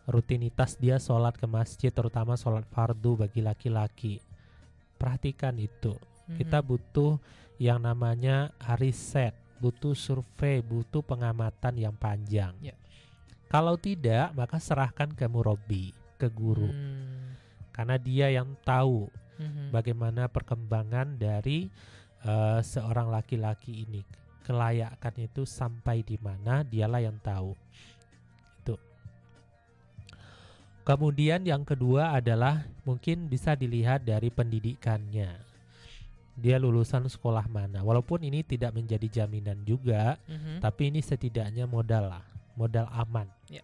[0.04, 4.20] Rutinitas dia sholat ke masjid, terutama sholat fardu bagi laki-laki.
[5.00, 5.96] Perhatikan itu.
[6.36, 6.66] Kita Mhm.
[6.68, 7.12] butuh
[7.56, 9.32] yang namanya riset,
[9.64, 12.52] butuh survei, butuh pengamatan yang panjang.
[12.60, 12.76] Ya.
[13.48, 16.68] Kalau tidak, maka serahkan ke murabi, ke guru.
[16.68, 17.38] Hmm.
[17.72, 19.08] Karena dia yang tahu
[19.40, 19.72] Mhm.
[19.72, 21.70] bagaimana perkembangan dari
[22.24, 24.00] eh, seorang laki-laki ini
[24.44, 27.56] kelayakan itu sampai di mana dialah yang tahu
[28.60, 28.76] itu
[30.84, 35.54] kemudian yang kedua adalah mungkin bisa dilihat dari pendidikannya
[36.34, 37.86] dia lulusan sekolah mana.
[37.86, 40.58] Walaupun ini tidak menjadi jaminan juga, Mhm.
[40.58, 42.24] tapi ini setidaknya modal lah,
[42.58, 43.30] modal aman.
[43.46, 43.62] Ya.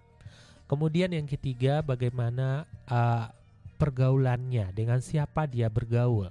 [0.71, 3.27] Kemudian yang ketiga, bagaimana uh,
[3.75, 6.31] pergaulannya, dengan siapa dia bergaul,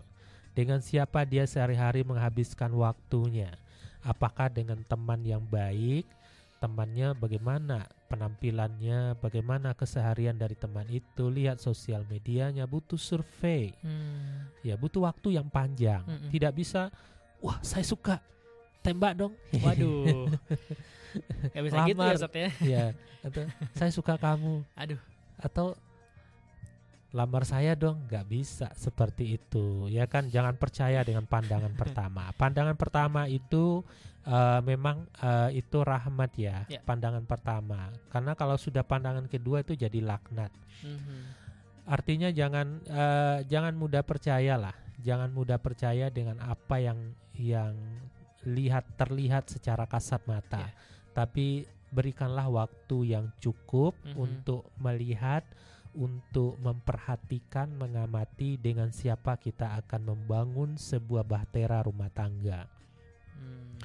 [0.56, 3.52] dengan siapa dia sehari-hari menghabiskan waktunya.
[4.00, 6.08] Apakah dengan teman yang baik,
[6.60, 14.48] temannya bagaimana penampilannya, bagaimana keseharian dari teman itu, lihat sosial medianya, butuh survei, Hmm.
[14.64, 16.04] ya butuh waktu yang panjang.
[16.04, 16.32] Mm-mm.
[16.32, 16.92] Tidak bisa,
[17.40, 18.24] wah saya suka,
[18.80, 19.34] tembak dong.
[19.64, 20.32] Waduh.
[21.52, 22.16] Gak bisa gitu ya Lamar.
[22.16, 22.50] Ustaz ya.
[22.62, 22.84] ya
[23.20, 23.44] atau
[23.76, 25.00] saya suka kamu Aduh.
[25.42, 25.76] atau
[27.10, 32.78] lamar saya dong nggak bisa seperti itu ya kan jangan percaya dengan pandangan pertama pandangan
[32.78, 33.82] pertama itu
[34.24, 36.80] eh, memang eh, itu rahmat ya Ya.
[36.86, 41.20] pandangan pertama karena kalau sudah pandangan kedua itu jadi laknat Mhm.
[41.90, 47.00] artinya jangan eh, jangan mudah percaya lah jangan mudah percaya dengan apa yang
[47.34, 47.74] yang
[48.46, 50.72] lihat terlihat secara kasat mata Ya.
[51.12, 54.14] tapi berikanlah waktu yang cukup Mhm.
[54.16, 55.42] untuk melihat
[55.94, 62.70] untuk memperhatikan mengamati dengan siapa kita akan membangun sebuah bahtera rumah tangga
[63.40, 63.80] Hmm.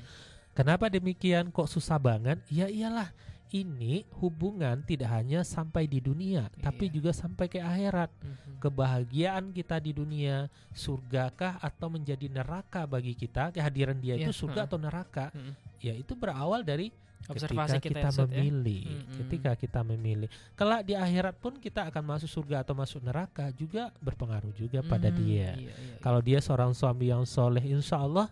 [0.50, 2.42] Kenapa demikian kok susah banget?
[2.50, 3.14] Ya iyalah,
[3.50, 6.94] ini hubungan tidak hanya sampai di dunia, tapi Iya.
[6.98, 8.10] juga sampai ke akhirat.
[8.18, 8.58] Mhm.
[8.58, 13.54] Kebahagiaan kita di dunia, surgakah atau menjadi neraka bagi kita?
[13.54, 14.70] Kehadiran dia itu Iya, surga heeh.
[14.70, 15.26] atau neraka?
[15.30, 15.52] Mhm.
[15.78, 16.90] Ya itu berawal dari
[17.24, 18.36] Observasi ketika kita, kita, ya, Ustaz, ya.
[18.36, 19.16] memilih, Mm-mm.
[19.24, 20.28] ketika kita memilih.
[20.52, 25.08] Kelak di akhirat pun kita akan masuk surga atau masuk neraka juga berpengaruh juga pada
[25.08, 25.56] Hmm, dia.
[25.56, 25.96] iya, iya, iya.
[26.00, 28.28] Kalau dia seorang suami yang soleh, insya Allah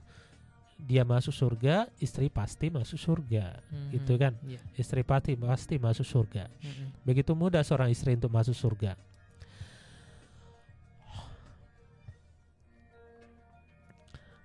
[0.76, 3.88] dia masuk surga, istri pasti masuk surga, Mhm.
[3.94, 4.34] gitu kan?
[4.42, 4.60] Iya.
[4.74, 6.50] Istri pasti pasti masuk surga.
[6.58, 7.06] Mhm.
[7.06, 8.92] Begitu mudah seorang istri untuk masuk surga.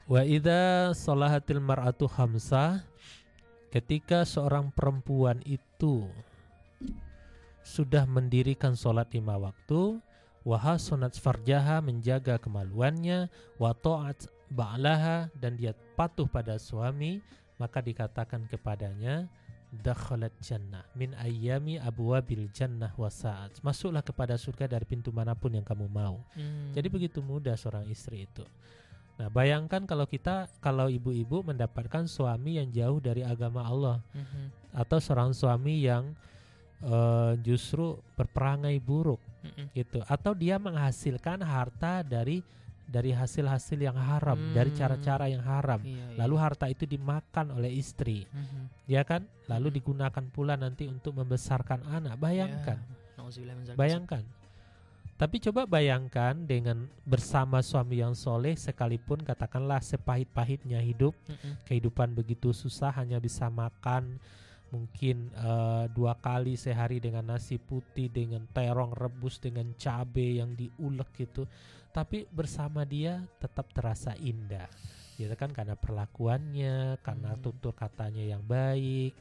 [0.07, 2.79] Wa idza salahatil mar'atu khamsah
[3.69, 6.07] ketika seorang perempuan itu
[7.67, 9.99] sudah mendirikan sholat lima waktu
[10.47, 13.27] wa sunat farjaha menjaga kemaluannya
[13.59, 17.19] wa ta'at ba'laha dan dia patuh pada suami
[17.59, 19.27] maka dikatakan kepadanya
[19.67, 23.59] dakhalat jannah min ayyami abwabil jannah wa sa'at.
[23.59, 26.23] Masuklah kepada surga dari pintu mana pun yang kamu mau.
[26.39, 26.71] Hmm.
[26.71, 28.47] jadi begitu mudah seorang istri itu
[29.17, 34.77] nah bayangkan kalau kita kalau ibu-ibu mendapatkan suami yang jauh dari agama Allah Mhm.
[34.77, 36.13] atau seorang suami yang
[36.77, 39.73] eh, justru berperangai buruk Mhm.
[39.73, 42.45] gitu atau dia menghasilkan harta dari
[42.85, 44.79] dari hasil-hasil yang haram dari Hmm.
[44.79, 46.17] cara-cara yang haram Iya, iya.
[46.21, 48.85] lalu harta itu dimakan oleh istri Mhm.
[48.85, 49.75] ya kan lalu Mhm.
[49.81, 52.95] digunakan pula nanti untuk membesarkan anak bayangkan Ya.
[53.27, 53.75] Min zalik.
[53.75, 54.23] bayangkan
[55.17, 61.65] tapi coba bayangkan dengan bersama suami yang soleh sekalipun katakanlah sepahit-pahitnya hidup Mhm.
[61.65, 64.21] kehidupan begitu susah hanya bisa makan
[64.69, 71.07] mungkin eh, dua kali sehari dengan nasi putih dengan terong rebus dengan cabe yang diulek
[71.17, 71.47] gitu
[71.89, 74.67] tapi bersama dia tetap terasa indah
[75.17, 77.41] ya kan karena perlakuannya karena Hmm.
[77.41, 79.15] tutur katanya yang baik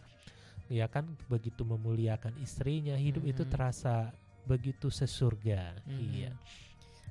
[0.69, 3.51] ya kan begitu memuliakan istrinya hidup itu Mhm.
[3.55, 4.11] terasa
[4.47, 6.01] begitu sesurga Mhm.
[6.15, 6.33] iya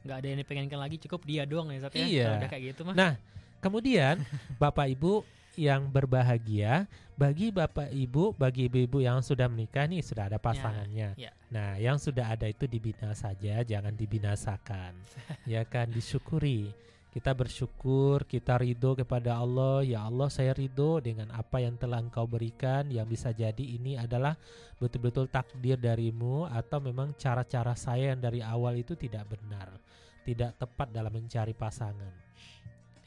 [0.02, 2.26] nggak ada yang dipengenkan lagi cukup dia doang ya Ustaz ya Iya.
[2.26, 3.14] Kalau udah kayak gitu mah Nah,
[3.60, 4.16] kemudian
[4.62, 6.84] Bapak Ibu yang berbahagia,
[7.16, 11.16] bagi Bapak Ibu, bagi ibu-ibu yang sudah menikah nih sudah ada pasangannya.
[11.16, 11.32] ya.
[11.48, 14.92] Nah, yang sudah ada itu dibina saja, jangan dibinasakan.
[15.48, 16.76] ya kan disyukuri.
[17.16, 19.88] Kita bersyukur, kita ridho kepada Allah.
[19.88, 22.92] Ya Allah, saya ridho dengan apa yang telah Engkau berikan.
[22.92, 24.36] Yang bisa jadi ini adalah
[24.84, 29.80] betul-betul takdir darimu atau memang cara-cara saya yang dari awal itu tidak benar,
[30.28, 32.12] tidak tepat dalam mencari pasangan.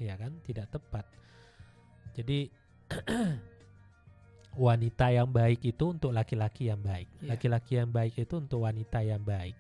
[0.01, 1.05] Ya kan, tidak tepat.
[2.17, 2.49] Jadi
[4.57, 7.13] wanita yang baik itu untuk laki-laki yang baik.
[7.21, 7.37] Iya.
[7.37, 9.53] Laki-laki yang baik itu untuk wanita yang baik.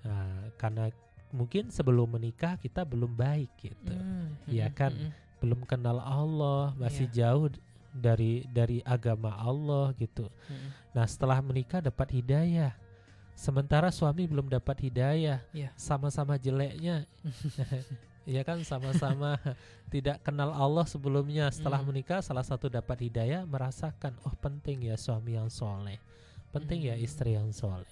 [0.00, 0.88] Nah, karena
[1.30, 3.94] mungkin sebelum menikah kita belum baik gitu.
[3.94, 4.92] Hmm, Iya mhm, kan?
[4.94, 5.10] mhm.
[5.36, 7.32] Belum kenal Allah, masih Iya.
[7.32, 7.48] jauh
[7.92, 10.28] dari dari agama Allah gitu.
[10.48, 10.68] Mhm.
[10.96, 12.72] Nah, setelah menikah dapat hidayah.
[13.36, 15.44] Sementara suami belum dapat hidayah.
[15.52, 15.68] Iya.
[15.76, 17.04] Sama-sama jeleknya.
[18.26, 19.38] Iya kan sama-sama
[19.94, 21.46] tidak kenal Allah sebelumnya.
[21.54, 21.94] Setelah Hmm.
[21.94, 26.02] menikah salah satu dapat hidayah merasakan oh penting ya suami yang soleh.
[26.50, 27.06] Penting ya Hmm.
[27.06, 27.86] istri yang soleh.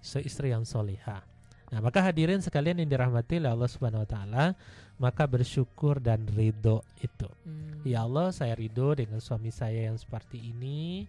[0.00, 1.20] So, istri yang soleha.
[1.70, 4.44] Nah, maka hadirin sekalian yang dirahmati oleh Allah Subhanahu wa taala,
[4.98, 7.30] maka bersyukur dan ridho itu.
[7.46, 7.80] Hmm.
[7.86, 11.06] Ya Allah, saya ridho dengan suami saya yang seperti ini.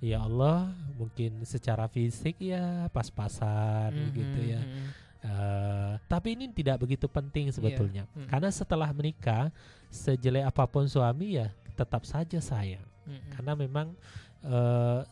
[0.00, 4.62] Ya Allah, mungkin secara fisik ya pas-pasan Mhm, gitu ya.
[4.64, 4.88] mhm.
[5.20, 8.24] Eh, tapi ini tidak begitu penting sebetulnya, Mm-mm.
[8.24, 9.52] karena setelah menikah,
[9.92, 13.28] sejelek apa pun suami ya tetap saja sayang, Mm-mm.
[13.36, 13.92] karena memang
[14.40, 15.04] eh,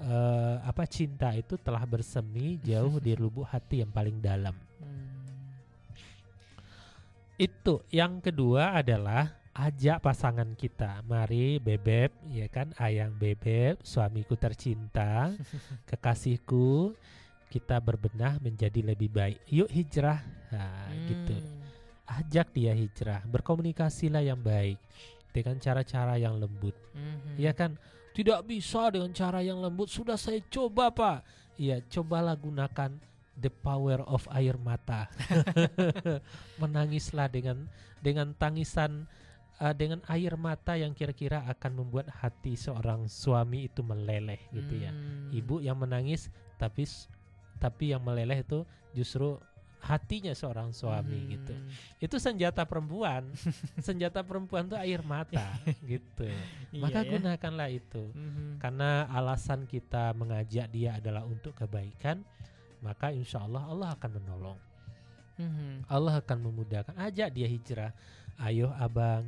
[0.00, 4.56] eh, apa cinta itu telah bersemi jauh di lubuk hati yang paling dalam.
[4.80, 5.58] Hmm.
[7.36, 15.28] Itu yang kedua adalah ajak pasangan kita, mari bebek, ya kan, ayang bebek, suamiku tercinta,
[15.88, 16.96] kekasihku,
[17.52, 19.38] kita berbenah menjadi lebih baik.
[19.52, 21.36] Yuk hijrah, nah, gitu.
[21.36, 21.60] Hmm.
[22.08, 24.80] Ajak dia hijrah, berkomunikasilah yang baik
[25.32, 26.76] dengan cara-cara yang lembut.
[26.92, 27.40] Mhm.
[27.40, 27.80] Ya kan,
[28.12, 29.88] tidak bisa dengan cara yang lembut.
[29.88, 31.18] Sudah saya coba pak.
[31.56, 32.96] Iya, cobalah gunakan
[33.36, 35.08] the power of air mata.
[36.60, 37.68] Menangislah dengan
[38.04, 39.08] dengan tangisan
[39.62, 44.90] uh, dengan air mata yang kira-kira akan membuat hati seorang suami itu meleleh gitu ya.
[44.90, 45.32] Hmm.
[45.32, 46.84] Ibu yang menangis tapi
[47.62, 49.38] tapi yang meleleh itu justru
[49.82, 51.30] hatinya seorang suami Hmm.
[51.34, 51.54] gitu.
[51.98, 53.26] Itu senjata perempuan.
[53.82, 56.30] senjata perempuan itu air mata gitu.
[56.70, 57.10] Iya Maka ya.
[57.10, 58.02] gunakanlah itu.
[58.14, 58.62] Mhm.
[58.62, 62.22] Karena alasan kita mengajak dia adalah untuk kebaikan,
[62.78, 64.58] maka insya Allah Allah akan menolong.
[65.36, 65.90] Mhm.
[65.90, 66.94] Allah akan memudahkan.
[66.94, 67.90] Ajak dia hijrah.
[68.38, 69.26] Ayo abang,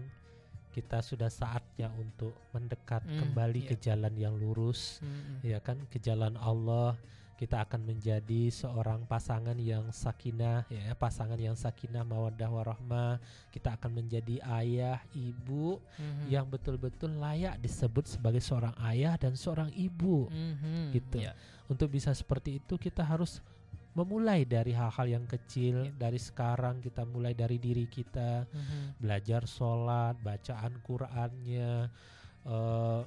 [0.71, 3.69] kita sudah saatnya untuk mendekat Hmm, kembali iya.
[3.71, 5.35] ke jalan yang lurus, Mhm.
[5.43, 6.95] ya kan, ke jalan Allah.
[7.35, 13.19] Kita akan menjadi seorang pasangan yang sakinah, ya, pasangan yang sakinah, mawaddah warahmah.
[13.51, 16.31] Kita akan menjadi ayah, ibu, Mhm.
[16.31, 20.31] yang betul-betul layak disebut sebagai seorang ayah dan seorang ibu.
[20.31, 20.95] Mhm.
[20.95, 21.19] gitu.
[21.21, 21.35] Ya.
[21.67, 23.43] Untuk bisa seperti itu kita harus
[23.95, 26.11] memulai dari hal-hal yang kecil Ya.
[26.11, 28.99] dari sekarang kita mulai dari diri kita Mhm.
[28.99, 31.91] belajar sholat bacaan Qur'annya
[32.45, 33.01] eh,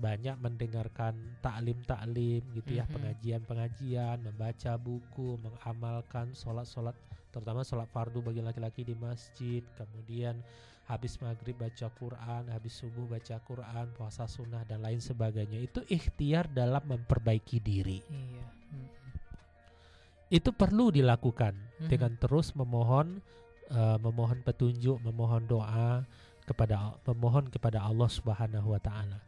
[0.00, 2.92] banyak mendengarkan taklim-taklim gitu ya Mhm.
[2.96, 6.96] pengajian-pengajian membaca buku mengamalkan sholat-sholat
[7.30, 10.40] terutama sholat fardu bagi laki-laki di masjid kemudian
[10.88, 16.50] habis maghrib baca Quran habis subuh baca Quran puasa sunnah dan lain sebagainya itu ikhtiar
[16.50, 18.46] dalam memperbaiki diri Iya.
[18.74, 18.88] Mhm.
[20.30, 21.88] itu perlu dilakukan Mhm.
[21.88, 23.20] dengan terus memohon
[23.70, 26.02] eh, memohon petunjuk memohon doa
[26.42, 29.22] kepada memohon kepada Allah Subhanahu wa taala.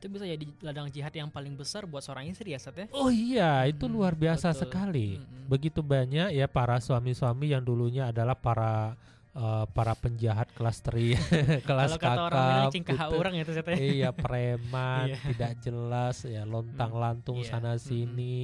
[0.00, 2.88] Itu bisa jadi ladang jihad yang paling besar buat seorang istri ya, Sat ya?
[2.90, 4.60] Oh iya, itu Hmm, luar biasa betul.
[4.64, 5.08] sekali.
[5.14, 5.44] Mm-mm.
[5.44, 8.96] Begitu banyak ya para suami-suami yang dulunya adalah para
[9.30, 11.12] eh, para penjahat kelas tri,
[11.68, 13.76] kelas Kalau kata orang bilang kakap, cingkah puter- orang itu Sat ya.
[13.76, 15.16] iya preman, Iya.
[15.22, 17.84] tidak jelas ya lontang lantung iya, sana mm-mm.
[17.84, 18.36] sini,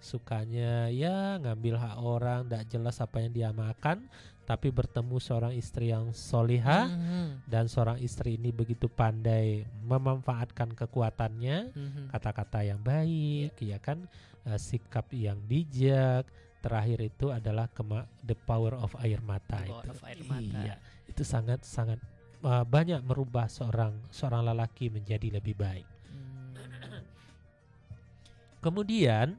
[0.00, 4.06] sukanya ya ngambil hak orang, tidak jelas apa yang dia makan,
[4.50, 7.46] tapi bertemu seorang istri yang solihah Mhm.
[7.46, 12.02] dan seorang istri ini begitu pandai memanfaatkan kekuatannya Mhm.
[12.10, 14.10] kata-kata yang baik ya kan
[14.42, 16.26] eh, sikap yang bijak
[16.58, 20.58] terakhir itu adalah kema- the power of air mata The power itu of air mata.
[20.60, 20.74] iya
[21.06, 22.02] itu sangat sangat
[22.42, 27.06] eh, banyak merubah seorang seorang lelaki menjadi lebih baik Hmm.
[28.58, 29.38] kemudian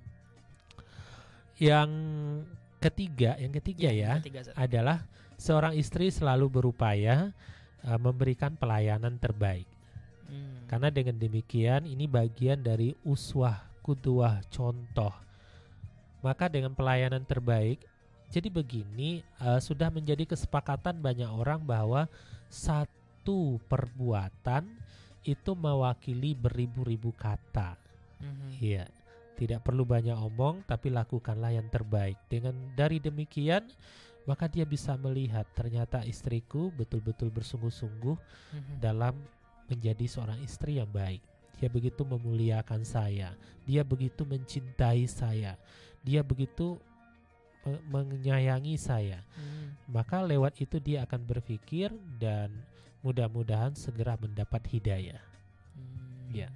[1.57, 1.89] yang
[2.82, 4.98] ketiga yang ketiga ya yang ketiga, adalah
[5.38, 7.30] seorang istri selalu berupaya
[7.86, 9.70] eh, memberikan pelayanan terbaik
[10.32, 10.64] Hmm.
[10.66, 15.12] Karena dengan demikian ini bagian dari uswah, kuduah, contoh.
[16.24, 17.84] Maka dengan pelayanan terbaik,
[18.32, 22.08] jadi begini eh, sudah menjadi kesepakatan banyak orang bahwa
[22.48, 24.72] satu perbuatan
[25.28, 27.76] itu mewakili beribu-ribu kata.
[28.24, 28.50] Mhm.
[28.64, 28.88] Iya,
[29.42, 32.14] tidak perlu banyak omong, tapi lakukanlah yang terbaik.
[32.30, 33.66] Dengan dari demikian,
[34.30, 38.18] maka dia bisa melihat ternyata istriku betul-betul bersungguh-sungguh
[38.54, 38.74] Mhm.
[38.78, 39.18] dalam
[39.66, 41.26] menjadi seorang istri yang baik.
[41.58, 43.34] Dia begitu memuliakan saya,
[43.66, 45.58] dia begitu mencintai saya,
[46.06, 46.78] dia begitu
[47.66, 49.22] me- menyayangi saya.
[49.38, 49.78] Hmm.
[49.89, 52.50] Maka lewat itu dia akan berpikir dan
[53.02, 55.22] mudah-mudahan segera mendapat hidayah.
[55.78, 56.50] Hmm, Ya.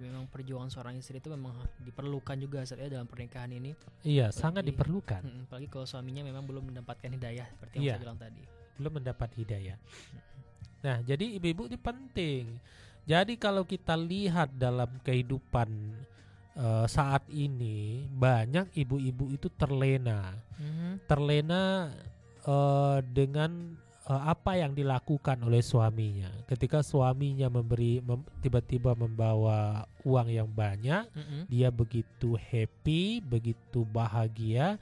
[0.00, 3.76] Memang perjuangan seorang istri itu memang diperlukan juga saat ya dalam pernikahan ini.
[4.00, 5.22] Iya, sangat Apalagi- diperlukan.
[5.22, 7.92] Hmm, apalagi kalau suaminya memang belum mendapatkan hidayah seperti yang Iya.
[7.92, 8.42] saya bilang tadi.
[8.74, 9.76] belum mendapat hidayah.
[10.80, 12.44] Nah, jadi ibu-ibu ini penting.
[13.04, 15.68] Jadi kalau kita lihat dalam kehidupan
[16.50, 21.04] eh, saat ini banyak ibu-ibu itu terlena, Mhm.
[21.06, 21.92] terlena
[22.40, 23.76] eh, dengan
[24.16, 26.30] apa yang dilakukan oleh suaminya.
[26.50, 31.40] Ketika suaminya memberi mem- tiba-tiba membawa uang yang banyak, Mhm.
[31.46, 34.80] dia begitu happy, begitu bahagia,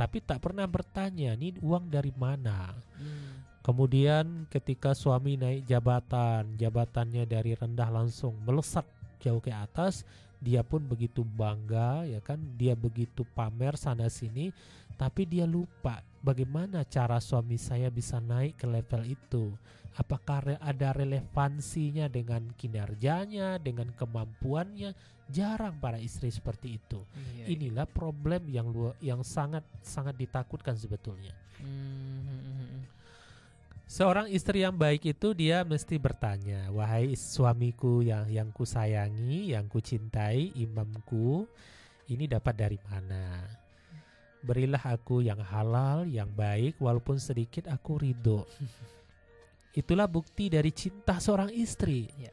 [0.00, 3.44] tapi tak pernah bertanya, "Ini uang dari mana?" Hmm.
[3.60, 8.88] Kemudian ketika suami naik jabatan, jabatannya dari rendah langsung melesat
[9.20, 10.08] jauh ke atas,
[10.40, 14.56] dia pun begitu bangga ya kan dia begitu pamer sana sini
[14.96, 19.52] tapi dia lupa bagaimana cara suami saya bisa naik ke level itu
[19.96, 24.94] apakah ada relevansinya dengan kinerjanya dengan kemampuannya
[25.30, 27.44] jarang para istri seperti itu Iya, iya.
[27.54, 32.82] inilah problem yang lu- yang sangat sangat ditakutkan sebetulnya hmm, hmm, hmm.
[33.90, 39.66] Seorang istri yang baik itu dia mesti bertanya, wahai suamiku yang yang ku sayangi, yang
[39.66, 41.42] ku cintai, imamku,
[42.06, 43.42] ini dapat dari mana?
[44.40, 48.48] Berilah aku yang halal, yang baik, walaupun sedikit aku ridho.
[49.80, 52.10] Itulah bukti dari cinta seorang istri.
[52.18, 52.32] Ya.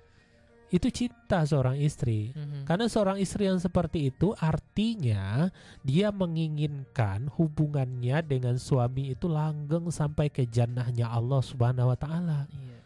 [0.67, 2.35] Itu cinta seorang istri.
[2.35, 2.67] Mhm.
[2.67, 5.47] Karena seorang istri yang seperti itu artinya
[5.79, 12.39] dia menginginkan hubungannya dengan suami itu langgeng sampai ke jannahnya Allah Subhanahu wa taala.
[12.51, 12.77] Iya.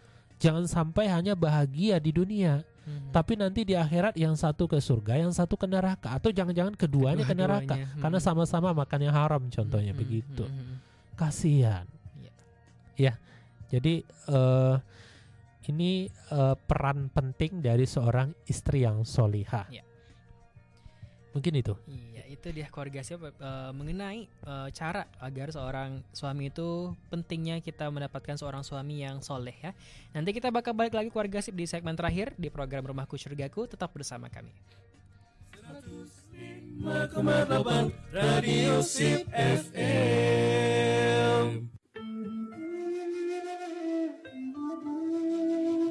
[0.42, 3.14] Jangan sampai hanya bahagia di dunia, Mhm.
[3.14, 7.22] tapi nanti di akhirat yang satu ke surga, yang satu ke neraka atau jangan-jangan keduanya
[7.24, 10.44] ke neraka Kedua-duanya, karena sama-sama makan yang haram contohnya Mhm, begitu.
[10.50, 10.76] mhm, mhm.
[11.14, 11.86] Kasihan.
[12.18, 12.32] Iya.
[12.98, 13.14] Ya.
[13.70, 14.76] Jadi eh
[15.70, 19.70] ini eh, peran penting dari seorang istri yang solihah.
[19.70, 19.86] Iya.
[21.32, 21.74] Mungkin itu.
[21.88, 27.88] Iya, itu dia keluarga siapa eh, mengenai eh, cara agar seorang suami itu pentingnya kita
[27.88, 29.72] mendapatkan seorang suami yang soleh ya.
[30.12, 33.64] Nanti kita bakal balik lagi keluarga sip di segmen terakhir di program Rumahku Surgaku.
[33.68, 34.52] Tetap bersama kami.
[36.82, 41.70] 5,8 Radio Sip FM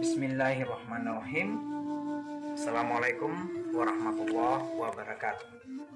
[0.03, 1.49] Bismillahirrahmanirrahim
[2.59, 5.49] Assalamualaikum warahmatullahi wabarakatuh.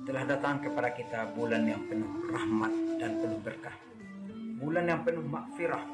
[0.09, 3.77] Telah datang kepada kita bulan yang penuh rahmat dan penuh berkah.
[4.57, 5.85] Bulan yang penuh makfirah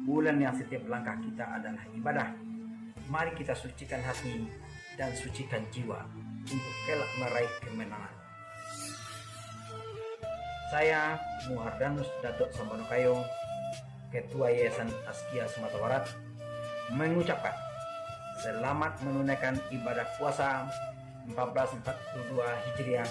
[0.00, 2.32] Bulan yang setiap langkah kita adalah ibadah.
[3.12, 4.48] Mari kita sucikan hati
[4.96, 6.00] dan sucikan jiwa
[6.48, 8.14] Untuk kelak meraih kemenangan.
[10.72, 11.20] Saya
[11.52, 13.26] Muhardanus Datuk Sambonokayo
[14.08, 16.04] Ketua Yayasan Askia Sumatera Barat
[16.96, 17.52] mengucapkan
[18.40, 20.64] selamat menunaikan ibadah puasa
[21.28, 23.08] 1442 Hijriah.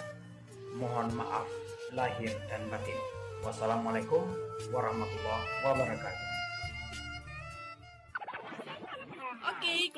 [0.78, 1.50] Mohon maaf
[1.94, 2.98] lahir dan batin.
[3.42, 4.26] Wassalamualaikum
[4.70, 6.29] warahmatullahi wabarakatuh.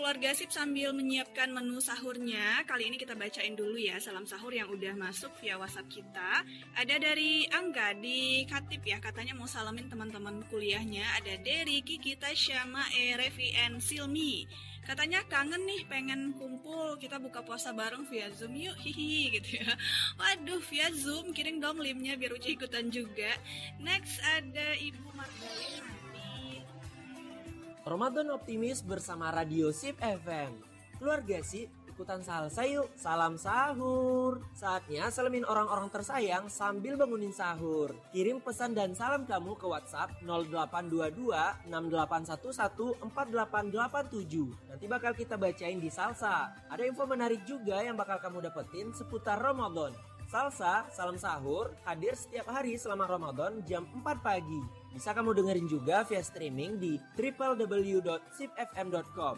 [0.01, 2.65] Keluarga sip sambil menyiapkan menu sahurnya.
[2.65, 6.41] Kali ini kita bacain dulu ya salam sahur yang udah masuk via WhatsApp kita.
[6.73, 11.05] Ada dari Angga di Katip ya, katanya mau salamin teman-teman kuliahnya.
[11.21, 14.49] Ada Derry, Kiki, Tasya, Mae, Revi, and Silmi.
[14.81, 19.69] Katanya kangen nih pengen kumpul kita buka puasa bareng via Zoom yuk hihi gitu ya.
[20.17, 23.37] Waduh via Zoom kirim dong linknya biar Uci ikutan juga.
[23.77, 26.00] Next ada Ibu Margalina di
[27.81, 30.53] Ramadan optimis bersama Radio Sip FM.
[31.01, 32.93] Keluarga Sip, ikutan salsa yuk.
[32.93, 34.37] Salam sahur.
[34.53, 37.89] Saatnya salamin orang-orang tersayang sambil bangunin sahur.
[38.13, 41.33] Kirim pesan dan salam kamu ke WhatsApp 0822
[41.73, 44.69] 6811 4887.
[44.69, 46.53] Nanti bakal kita bacain di salsa.
[46.69, 49.97] Ada info menarik juga yang bakal kamu dapetin seputar Ramadan.
[50.31, 54.63] Salsa, salam sahur, hadir setiap hari selama Ramadan jam 4 pagi.
[54.95, 59.35] Bisa kamu dengerin juga via streaming di www.sipfm.com.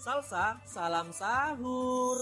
[0.00, 2.16] Salsa, salam sahur.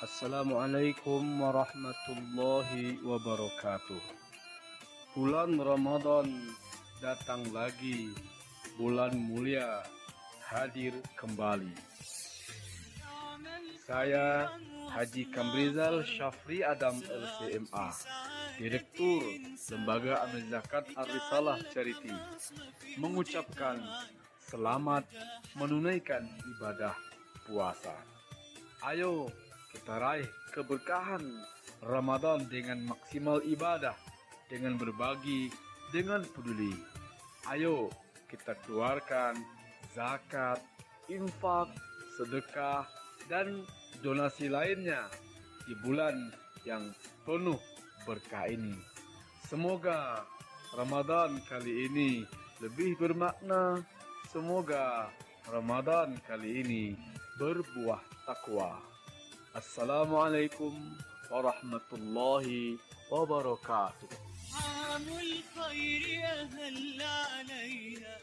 [0.00, 4.27] Assalamualaikum warahmatullahi wabarakatuh.
[5.18, 6.30] Bulan Ramadan
[7.02, 8.14] datang lagi.
[8.78, 9.82] Bulan mulia
[10.46, 11.74] hadir kembali.
[13.82, 14.46] Saya
[14.86, 17.88] Haji Kamrizal Syafri Adam LCMA,
[18.62, 19.26] Direktur
[19.74, 22.14] Lembaga Amal Zakat Ar-Risalah Charity,
[23.02, 23.82] mengucapkan
[24.46, 25.02] selamat
[25.58, 26.94] menunaikan ibadah
[27.42, 27.98] puasa.
[28.86, 29.26] Ayo
[29.74, 31.26] kita raih keberkahan
[31.82, 33.98] Ramadan dengan maksimal ibadah,
[34.48, 35.52] dengan berbagi,
[35.92, 36.72] dengan peduli.
[37.48, 37.92] Ayo
[38.28, 39.36] kita keluarkan
[39.96, 40.60] zakat,
[41.08, 41.68] infak,
[42.16, 42.84] sedekah,
[43.28, 43.64] dan
[44.00, 45.08] donasi lainnya
[45.68, 46.32] di bulan
[46.64, 46.92] yang
[47.24, 47.60] penuh
[48.08, 48.76] berkah ini.
[49.48, 50.24] Semoga
[50.76, 52.10] Ramadan kali ini
[52.60, 53.80] lebih bermakna.
[54.28, 55.08] Semoga
[55.48, 56.84] Ramadan kali ini
[57.40, 58.76] berbuah takwa.
[59.56, 60.76] Assalamualaikum
[61.32, 62.76] warahmatullahi
[63.08, 64.27] wabarakatuh.
[64.57, 68.13] عام الخير أهل علينا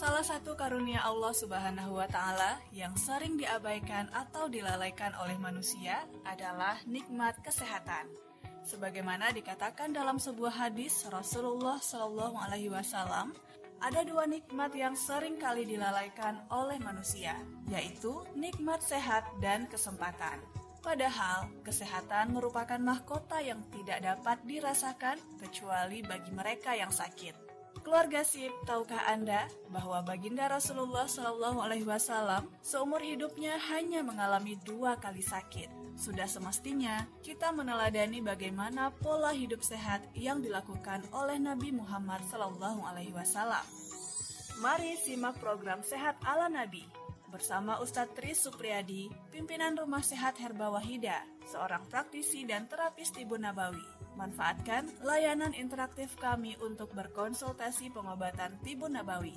[0.00, 6.80] Salah satu karunia Allah Subhanahu wa Ta'ala yang sering diabaikan atau dilalaikan oleh manusia adalah
[6.88, 8.08] nikmat kesehatan.
[8.64, 13.36] Sebagaimana dikatakan dalam sebuah hadis Rasulullah Shallallahu Alaihi Wasallam,
[13.80, 17.36] ada dua nikmat yang sering kali dilalaikan oleh manusia,
[17.68, 20.40] yaitu nikmat sehat dan kesempatan.
[20.85, 27.33] Padahal, kesehatan merupakan mahkota yang tidak dapat dirasakan kecuali bagi mereka yang sakit.
[27.81, 35.01] Keluarga Sip, tahukah Anda bahwa baginda Rasulullah Shallallahu Alaihi Wasallam seumur hidupnya hanya mengalami dua
[35.01, 35.97] kali sakit?
[35.97, 43.13] Sudah semestinya kita meneladani bagaimana pola hidup sehat yang dilakukan oleh Nabi Muhammad Shallallahu Alaihi
[43.13, 43.65] Wasallam.
[44.61, 47.04] Mari simak program Sehat ala Nabi
[47.35, 53.83] bersama Ustadz Tris Supriyadi, pimpinan Rumah Sehat Herba Wahida, seorang praktisi dan terapis tibu nabawi.
[54.15, 59.35] Manfaatkan layanan interaktif kami untuk berkonsultasi pengobatan tibu nabawi.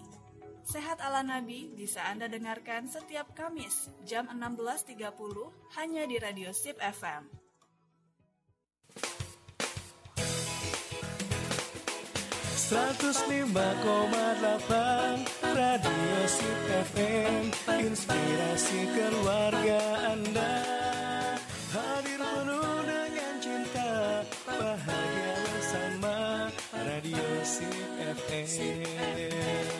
[0.62, 4.94] Sehat ala Nabi bisa Anda dengarkan setiap Kamis jam 16.30
[5.74, 7.47] hanya di Radio Sip FM.
[12.68, 17.48] Seratus lima koma delapan Radio Sip FM
[17.80, 20.52] Inspirasi keluarga Anda.
[21.72, 27.88] Hadir penuh dengan cinta Bahagia bersama Radio Sip
[28.28, 29.77] FM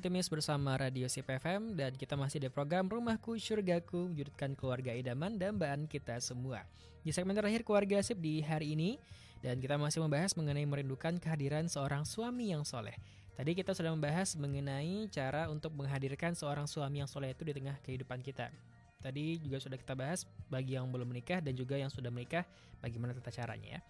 [0.00, 5.36] Optimis bersama Radio Sip FM dan kita masih di program Rumahku Surgaku wujudkan keluarga idaman
[5.36, 6.64] dan dambaan kita semua.
[7.04, 8.96] Di segmen terakhir keluarga Sip di hari ini
[9.44, 12.96] dan kita masih membahas mengenai merindukan kehadiran seorang suami yang soleh.
[13.36, 17.76] Tadi kita sudah membahas mengenai cara untuk menghadirkan seorang suami yang soleh itu di tengah
[17.84, 18.48] kehidupan kita.
[19.04, 22.48] Tadi juga sudah kita bahas bagi yang belum menikah dan juga yang sudah menikah
[22.80, 23.80] bagaimana tata caranya ya.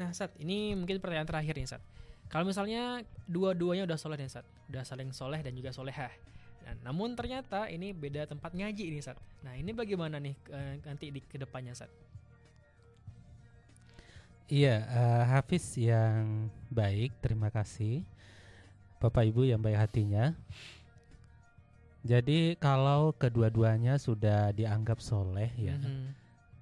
[0.00, 1.84] Nah, Sat, ini mungkin pertanyaan terakhir nih, Sat.
[2.26, 6.10] Kalau misalnya dua-duanya udah soleh nih Sat, udah saling soleh dan juga solehah.
[6.66, 9.14] Nah, namun ternyata ini beda tempat ngaji ini Sat.
[9.46, 11.90] Nah ini bagaimana nih uh, nanti di ke depannya Sat?
[14.46, 18.02] Iya, uh, Hafiz yang baik, terima kasih.
[19.02, 20.34] Bapak Ibu yang baik hatinya.
[22.06, 26.06] Jadi kalau kedua-duanya sudah dianggap soleh ya, mm -hmm.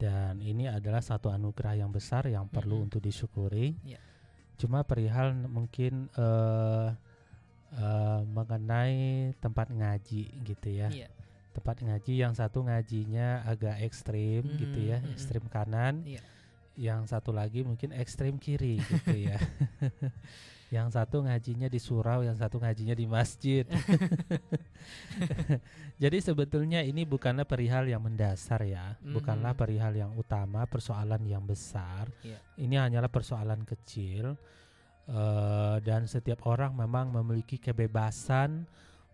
[0.01, 2.87] dan ini adalah satu anugerah yang besar yang perlu mm -hmm.
[2.89, 3.77] untuk disyukuri.
[3.85, 4.01] Yeah
[4.55, 6.95] cuma perihal mungkin uh,
[7.75, 11.11] uh, mengenai tempat ngaji gitu ya yeah.
[11.55, 16.23] tempat ngaji yang satu ngajinya agak ekstrim mm, gitu ya mm, ekstrim kanan yeah.
[16.79, 19.39] yang satu lagi mungkin ekstrim kiri gitu ya
[20.75, 23.63] yang satu ngajinya di surau, yang satu ngajinya di masjid.
[26.03, 29.15] Jadi sebetulnya ini bukanlah perihal yang mendasar ya, mm-hmm.
[29.15, 32.11] bukanlah perihal yang utama, persoalan yang besar.
[32.27, 32.43] Yeah.
[32.59, 34.35] Ini hanyalah persoalan kecil
[35.07, 38.67] uh, dan setiap orang memang memiliki kebebasan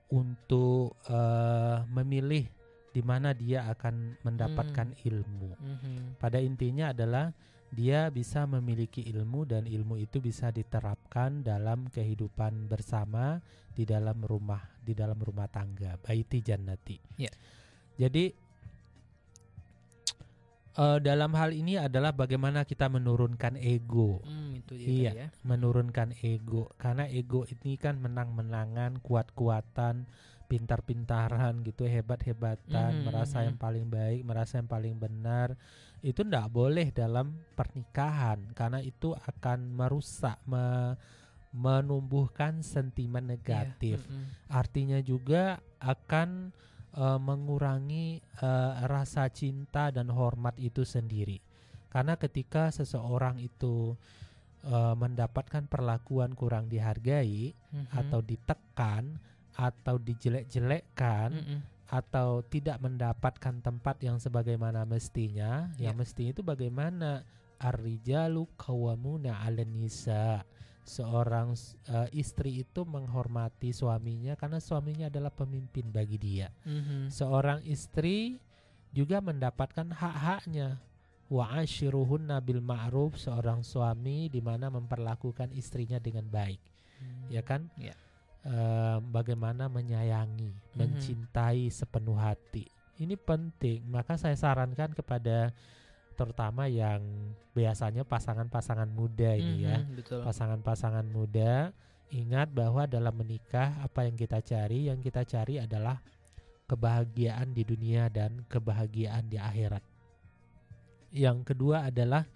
[0.09, 2.49] untuk uh, memilih
[2.91, 5.09] di mana dia akan mendapatkan mm.
[5.13, 5.53] ilmu.
[5.61, 5.97] Mm-hmm.
[6.17, 7.37] Pada intinya adalah
[7.71, 13.39] dia bisa memiliki ilmu dan ilmu itu bisa diterapkan dalam kehidupan bersama
[13.71, 16.99] di dalam rumah di dalam rumah tangga baiti jannati.
[17.15, 17.35] Yeah.
[17.95, 18.35] Jadi
[20.81, 24.25] uh, dalam hal ini adalah bagaimana kita menurunkan ego.
[24.25, 25.29] Hmm, itu iya, ya.
[25.47, 30.11] menurunkan ego karena ego ini kan menang-menangan, kuat-kuatan,
[30.51, 33.07] pintar-pintaran gitu, hebat-hebatan, mm -hmm.
[33.07, 35.55] merasa yang paling baik, merasa yang paling benar
[36.01, 40.97] itu tidak boleh dalam pernikahan karena itu akan merusak me,
[41.53, 44.01] menumbuhkan sentimen negatif.
[44.01, 44.11] Yeah.
[44.11, 44.49] Mm -hmm.
[44.49, 46.57] Artinya juga akan
[46.97, 51.43] uh, mengurangi uh, rasa cinta dan hormat itu sendiri.
[51.91, 53.99] Karena ketika seseorang itu
[54.65, 57.99] uh, mendapatkan perlakuan kurang dihargai mm -hmm.
[57.99, 59.21] atau ditekan
[59.61, 65.91] atau dijelek-jelekkan mm -hmm atau tidak mendapatkan tempat yang sebagaimana mestinya, yeah.
[65.91, 67.27] yang mestinya itu bagaimana
[67.59, 70.47] ar-rijalu qawwamuna 'alan nisa.
[70.87, 71.55] Seorang
[71.91, 76.49] uh, istri itu menghormati suaminya karena suaminya adalah pemimpin bagi dia.
[76.67, 77.11] Mm-hmm.
[77.11, 78.39] Seorang istri
[78.95, 80.81] juga mendapatkan hak-haknya.
[81.31, 86.59] Wa ashiruhun nabil ma'ruf seorang suami di mana memperlakukan istrinya dengan baik.
[86.99, 87.27] Mm.
[87.31, 87.71] Ya kan?
[87.79, 87.95] Yeah
[88.47, 90.77] uh, bagaimana menyayangi, mm-hmm.
[90.77, 92.69] mencintai sepenuh hati.
[93.01, 95.57] Ini penting, maka saya sarankan kepada
[96.21, 97.01] terutama yang
[97.57, 99.81] biasanya pasangan-pasangan muda ini ya.
[99.81, 100.21] Mhm.
[100.21, 101.73] Pasangan-pasangan muda
[102.13, 105.97] ingat bahwa dalam menikah apa yang kita cari, yang kita cari adalah
[106.69, 109.81] kebahagiaan di dunia dan kebahagiaan di akhirat.
[111.09, 112.29] Yang kedua adalah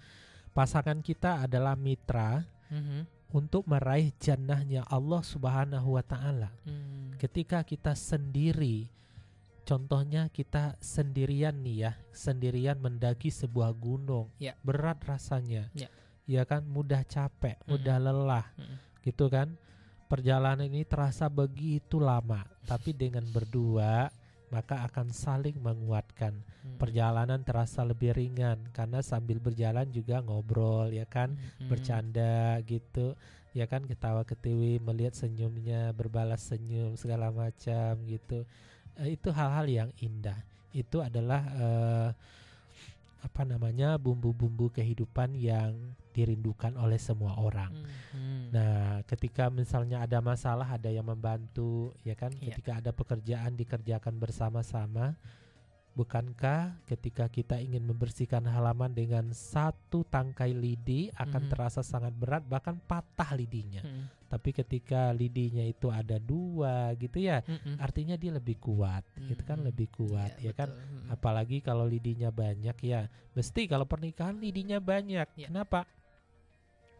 [0.56, 2.40] pasangan kita adalah mitra
[2.72, 3.00] Mhm.
[3.34, 6.54] Untuk meraih jannahnya Allah Subhanahu wa taala.
[6.62, 7.18] Hmm.
[7.18, 8.86] Ketika kita sendiri
[9.66, 14.54] contohnya kita sendirian nih ya, sendirian mendaki sebuah gunung, Ya.
[14.62, 15.72] berat rasanya.
[15.74, 15.88] Ya.
[16.24, 17.68] Ya kan mudah capek, Mhm.
[17.68, 18.46] mudah lelah.
[18.54, 18.76] Mhm.
[19.02, 19.56] Gitu kan?
[20.06, 24.12] Perjalanan ini terasa begitu lama, tapi dengan berdua
[24.54, 26.38] maka akan saling menguatkan.
[26.62, 26.78] Hmm.
[26.78, 31.66] Perjalanan terasa lebih ringan karena sambil berjalan juga ngobrol ya kan, Mhm.
[31.66, 33.18] bercanda gitu.
[33.50, 38.46] Ya kan ketawa ketiwi melihat senyumnya, berbalas senyum segala macam gitu.
[39.02, 40.38] Eh, itu hal-hal yang indah.
[40.70, 42.10] Itu adalah eh,
[43.24, 45.74] apa namanya bumbu-bumbu kehidupan yang
[46.14, 47.74] dirindukan oleh semua orang.
[48.14, 48.54] Mhm.
[48.54, 52.30] Nah, ketika misalnya ada masalah, ada yang membantu, ya kan?
[52.38, 52.54] Iya.
[52.54, 55.18] Ketika ada pekerjaan dikerjakan bersama-sama,
[55.94, 61.50] bukankah ketika kita ingin membersihkan halaman dengan satu tangkai lidi akan Mhm.
[61.50, 63.82] terasa sangat berat, bahkan patah lidinya.
[63.82, 64.26] Mhm.
[64.26, 67.78] Tapi ketika lidinya itu ada dua, gitu ya, Mhm.
[67.78, 69.62] artinya dia lebih kuat, gitu kan?
[69.62, 69.66] Mhm.
[69.70, 70.68] Lebih kuat, Iya, ya kan?
[70.74, 70.82] betul.
[70.82, 71.10] Mhm.
[71.14, 73.06] Apalagi kalau lidinya banyak ya,
[73.38, 75.28] mesti kalau pernikahan lidinya banyak.
[75.38, 75.46] Ya.
[75.46, 75.86] Kenapa?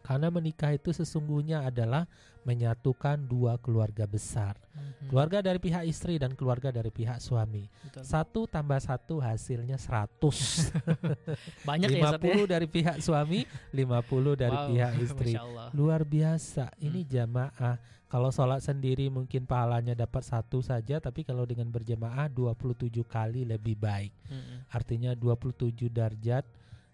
[0.05, 2.05] Karena menikah itu sesungguhnya adalah
[2.45, 4.53] menyatukan dua keluarga besar.
[4.69, 5.09] Mhm.
[5.09, 7.65] Keluarga dari pihak istri dan keluarga dari pihak suami.
[7.81, 8.05] Betul.
[8.05, 10.69] Satu tambah satu hasilnya 100.
[11.69, 15.33] Banyak ya Zat, 50 dari pihak suami, 50 dari Wow, pihak istri.
[15.73, 16.69] Luar biasa.
[16.77, 17.09] Ini Hmm.
[17.09, 17.75] jamaah.
[18.05, 23.73] Kalau sholat sendiri mungkin pahalanya dapat satu saja, tapi kalau dengan berjamaah 27 kali lebih
[23.75, 24.13] baik.
[24.29, 24.69] Mhm.
[24.69, 26.45] Artinya 27 derajat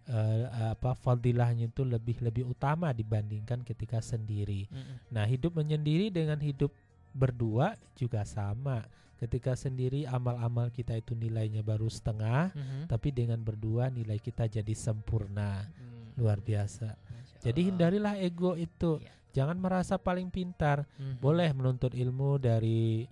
[0.08, 4.66] eh, apa fadilahnya itu lebih lebih utama dibandingkan ketika sendiri.
[4.72, 5.14] Mhm.
[5.14, 6.74] Nah, hidup menyendiri dengan hidup
[7.12, 8.82] berdua juga sama.
[9.22, 12.90] Ketika sendiri amal-amal kita itu nilainya baru setengah, Mhm.
[12.90, 15.70] tapi dengan berdua nilai kita jadi sempurna.
[15.70, 16.18] Hmm.
[16.18, 16.98] Luar biasa.
[17.42, 18.98] Jadi hindarilah ego itu.
[18.98, 19.14] Iya.
[19.32, 20.90] Jangan merasa paling pintar.
[20.98, 21.22] Mhm.
[21.22, 23.06] Boleh menuntut ilmu dari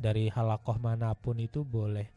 [0.00, 2.08] dari halakoh mana pun itu boleh.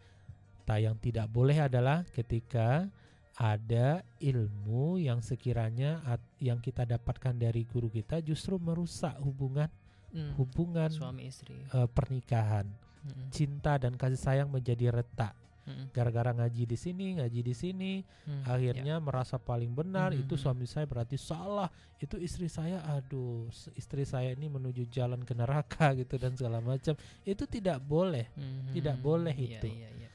[0.64, 2.88] Tak yang tidak boleh adalah ketika
[3.36, 9.70] ada ilmu yang sekiranya at- yang kita dapatkan dari guru kita justru merusak hubungan
[10.10, 10.38] Hmm.
[10.38, 11.58] hubungan suami istri.
[11.66, 12.70] eh, pernikahan.
[13.04, 13.30] Mhm.
[13.30, 15.34] Cinta dan kasih sayang menjadi retak.
[15.64, 15.90] Mhm.
[15.90, 18.46] Gara-gara ngaji di sini, ngaji di sini, Hmm.
[18.46, 20.42] akhirnya merasa paling benar Mhm, itu mhm.
[20.44, 21.66] suami saya berarti salah
[21.98, 26.94] itu istri saya aduh istri saya ini menuju jalan ke neraka gitu dan segala macam
[27.24, 28.72] itu tidak boleh Ya.
[28.72, 29.68] tidak boleh Iya, itu.
[29.72, 30.10] iya, iya.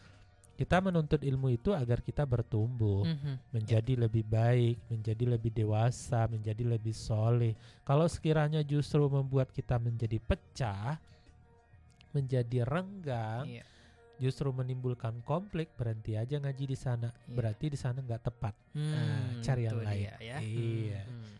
[0.58, 3.54] Kita menuntut ilmu itu agar kita bertumbuh Mhm.
[3.54, 10.18] menjadi lebih baik menjadi lebih dewasa menjadi lebih soleh kalau sekiranya justru membuat kita menjadi
[10.18, 10.98] pecah
[12.10, 13.62] menjadi renggang Iya.
[14.18, 17.32] justru menimbulkan konflik berhenti aja ngaji di sana Iya.
[17.32, 20.10] berarti di sana nggak tepat Hmm, cari yang lain.
[20.10, 20.36] dia ya.
[20.42, 21.02] Iya.
[21.06, 21.36] Hmm.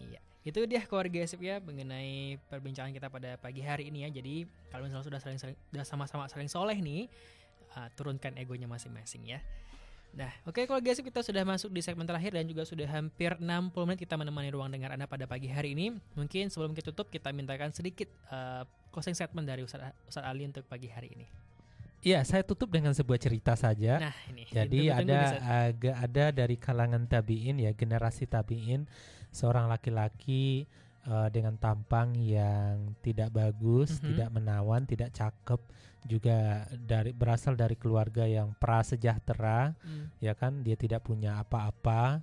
[0.00, 0.20] Iya.
[0.40, 4.10] Itu dia keluarga sip ya mengenai perbincangan kita pada pagi hari ini ya.
[4.10, 4.34] Jadi
[4.70, 7.10] kalau misalnya sudah saling, saling sudah sama-sama saling soleh nih,
[7.76, 9.40] uh, turunkan egonya masing-masing ya.
[10.10, 13.70] Nah, oke keluarga sip kita sudah masuk di segmen terakhir dan juga sudah hampir 60
[13.86, 15.94] menit kita menemani ruang dengar Anda pada pagi hari ini.
[16.18, 20.66] Mungkin sebelum kita tutup kita mintakan sedikit uh, closing statement dari Ustaz, Ustaz Ali untuk
[20.66, 21.26] pagi hari ini.
[22.00, 24.00] Iya, saya tutup dengan sebuah cerita saja.
[24.00, 24.48] Nah, ini.
[24.50, 25.42] Jadi ada nih, Ustaz.
[25.46, 28.88] aga, ada dari kalangan tabiin ya generasi tabiin
[29.30, 30.64] seorang laki-laki
[31.00, 34.04] eh, dengan tampang yang tidak bagus, Mhm.
[34.12, 35.60] tidak menawan, tidak cakep,
[36.04, 42.20] juga dari berasal dari keluarga yang prasejahtera, Hmm, ya kan dia tidak punya apa-apa,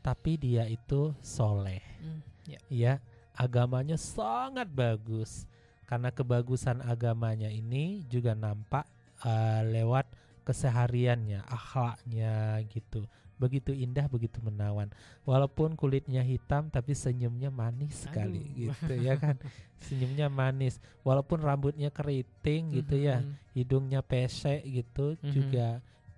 [0.00, 2.60] tapi dia itu soleh, hmm, ya.
[2.68, 2.92] ya
[3.38, 5.46] agamanya sangat bagus.
[5.88, 8.84] Karena kebagusan agamanya ini juga nampak
[9.24, 10.04] eh, lewat
[10.44, 13.08] kesehariannya, akhlaknya gitu.
[13.38, 14.90] Begitu indah, begitu menawan.
[15.22, 18.54] Walaupun kulitnya hitam tapi senyumnya manis sekali Aduh.
[18.74, 19.38] gitu ya kan.
[19.86, 20.76] Senyumnya manis.
[21.00, 23.32] Walaupun rambutnya keriting gitu ya, Mhm.
[23.54, 25.30] hidungnya pesek gitu, Mhm.
[25.30, 25.68] juga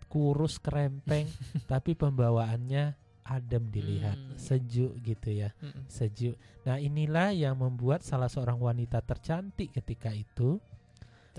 [0.09, 1.29] kurus kerempeng
[1.71, 4.35] tapi pembawaannya adem dilihat, Hmm.
[4.35, 5.87] sejuk gitu ya Mm-mm.
[5.87, 6.35] sejuk.
[6.67, 10.59] Nah, inilah yang membuat salah seorang wanita tercantik ketika itu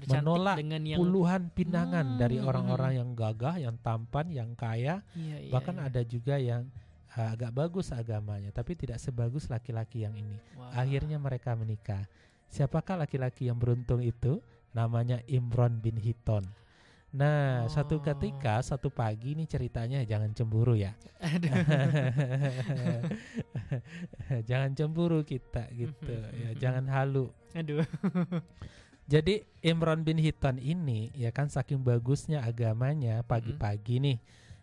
[0.02, 2.99] Tercantik menolak dengan yang puluhan pinangan Hmm, dari hmm, orang-orang hmm.
[2.99, 5.86] yang gagah, yang tampan, yang kaya, Iya, iya, bahkan iya.
[5.88, 6.66] ada juga yang
[7.14, 10.38] uh, agak bagus agamanya, tapi tidak sebagus laki-laki yang ini.
[10.58, 10.82] Wah.
[10.82, 12.04] Akhirnya mereka menikah.
[12.52, 14.41] Siapakah laki-laki yang beruntung itu?
[14.76, 16.43] Namanya Imron bin Hiton.
[17.12, 18.04] Nah, satu Oh.
[18.04, 20.95] ketika satu pagi nih ceritanya jangan cemburu ya.
[21.20, 21.52] Aduh.
[24.49, 26.08] jangan cemburu kita gitu
[26.47, 27.28] ya, jangan halu.
[27.52, 27.84] Aduh.
[29.12, 34.18] Jadi Imran bin Hitan ini ya kan saking bagusnya agamanya pagi-pagi nih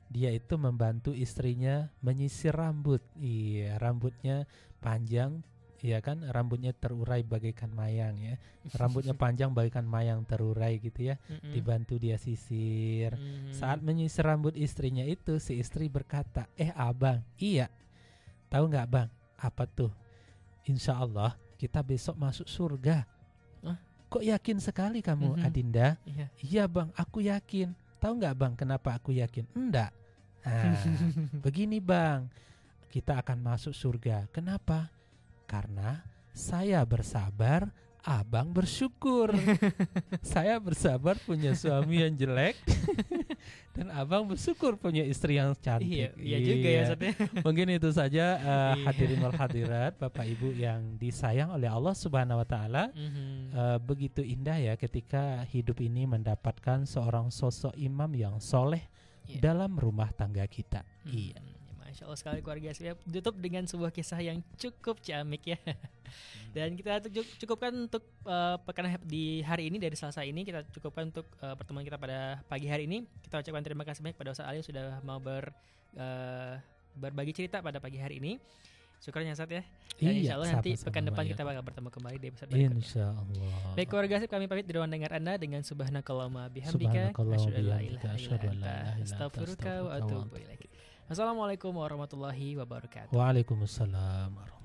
[0.08, 3.04] dia itu membantu istrinya menyisir rambut.
[3.20, 4.48] Iya, rambutnya
[4.80, 5.44] panjang
[5.78, 8.40] ya kan rambutnya terurai bagaikan mayang ya.
[8.72, 11.20] Rambutnya panjang bagaikan mayang terurai gitu ya.
[11.52, 13.20] Dibantu dia sisir.
[13.52, 17.68] Saat menyisir rambut istrinya itu si istri berkata, "Eh, Abang, iya.
[18.48, 19.12] Tahu nggak, Bang?
[19.36, 19.92] Apa tuh?
[20.64, 23.17] Insya Allah kita besok masuk surga."
[24.08, 25.44] Kok yakin sekali kamu, Mhm.
[25.44, 25.88] Adinda?
[26.08, 26.26] Iya.
[26.40, 27.76] Iya, Bang, aku yakin.
[28.00, 29.44] Tahu nggak, Bang, kenapa aku yakin?
[29.52, 29.92] Enggak.
[30.42, 30.72] Nah,
[31.44, 32.32] begini, Bang.
[32.88, 34.24] Kita akan masuk surga.
[34.32, 34.88] Kenapa?
[35.44, 36.00] Karena
[36.32, 37.68] saya bersabar,
[38.08, 39.36] Abang bersyukur.
[40.24, 42.56] saya bersabar punya suami yang jelek
[43.76, 46.16] dan Abang bersyukur punya istri yang Iya, cantik.
[46.16, 47.12] iya juga ya maksudnya.
[47.46, 48.84] Mungkin itu saja uh, Iya.
[48.88, 52.88] hadirin wal hadirat Bapak Ibu yang disayang oleh Allah Subhanahu wa taala.
[52.96, 53.52] Mhm.
[53.52, 58.88] Uh, begitu indah ya ketika hidup ini mendapatkan seorang sosok imam yang soleh
[59.28, 59.52] Iya.
[59.52, 60.80] dalam rumah tangga kita.
[61.04, 61.36] Hmm, Iya.
[61.98, 65.58] Ya, Masya Allah sekali keluarga saya tutup dengan sebuah kisah yang cukup ciamik ya.
[66.54, 67.04] Dan kita
[67.42, 71.84] cukupkan untuk uh, pekan di hari ini dari Selasa ini kita cukupkan untuk uh, pertemuan
[71.84, 73.04] kita pada pagi hari ini.
[73.20, 75.52] Kita ucapkan terima kasih banyak pada Ustaz Ali sudah mau ber
[75.98, 76.56] uh,
[76.96, 78.38] berbagi cerita pada pagi hari ini.
[78.98, 79.62] Syukurnya saat ya.
[79.98, 81.30] Dan Iya, insya Allah nanti pekan depan ya.
[81.34, 82.78] kita bakal bertemu kembali di episode berikutnya.
[82.78, 83.74] Insya Allah.
[83.74, 87.78] Baik keluarga sip kami pamit di ruang dengar Anda dengan subhanakallahumma bihamdika asyhadu an la
[87.82, 90.70] bihamdika, ilaha illa anta astaghfiruka wa atubu ilaik.
[91.08, 93.16] Assalamualaikum warahmatullahi wabarakatuh.
[93.16, 94.58] Waalaikumsalam warahmatullahi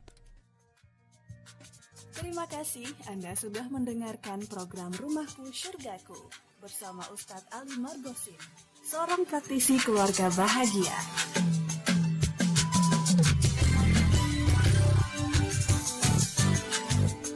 [2.14, 6.20] Terima kasih Anda sudah mendengarkan program Rumahku Surgaku
[6.60, 8.38] bersama Ustadz Ali Margosin,
[8.84, 10.94] seorang praktisi keluarga bahagia.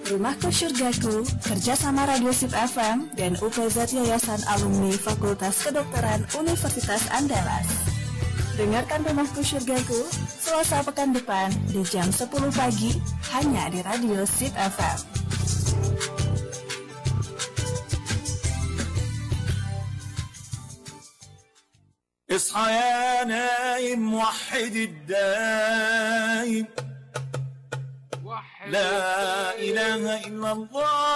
[0.07, 7.86] Rumahku Surgaku kerjasama Radio Sip FM dan UPZ Yayasan Alumni Fakultas Kedokteran Universitas Andalas.
[8.56, 12.92] Dengarkan Rumahku Surgaku Selasa pekan depan di jam 10 pagi
[13.32, 14.98] hanya di Radio Sip FM.
[22.32, 26.66] اصحى يا نايم وحد الدايم
[28.66, 31.12] لا إله إلا الله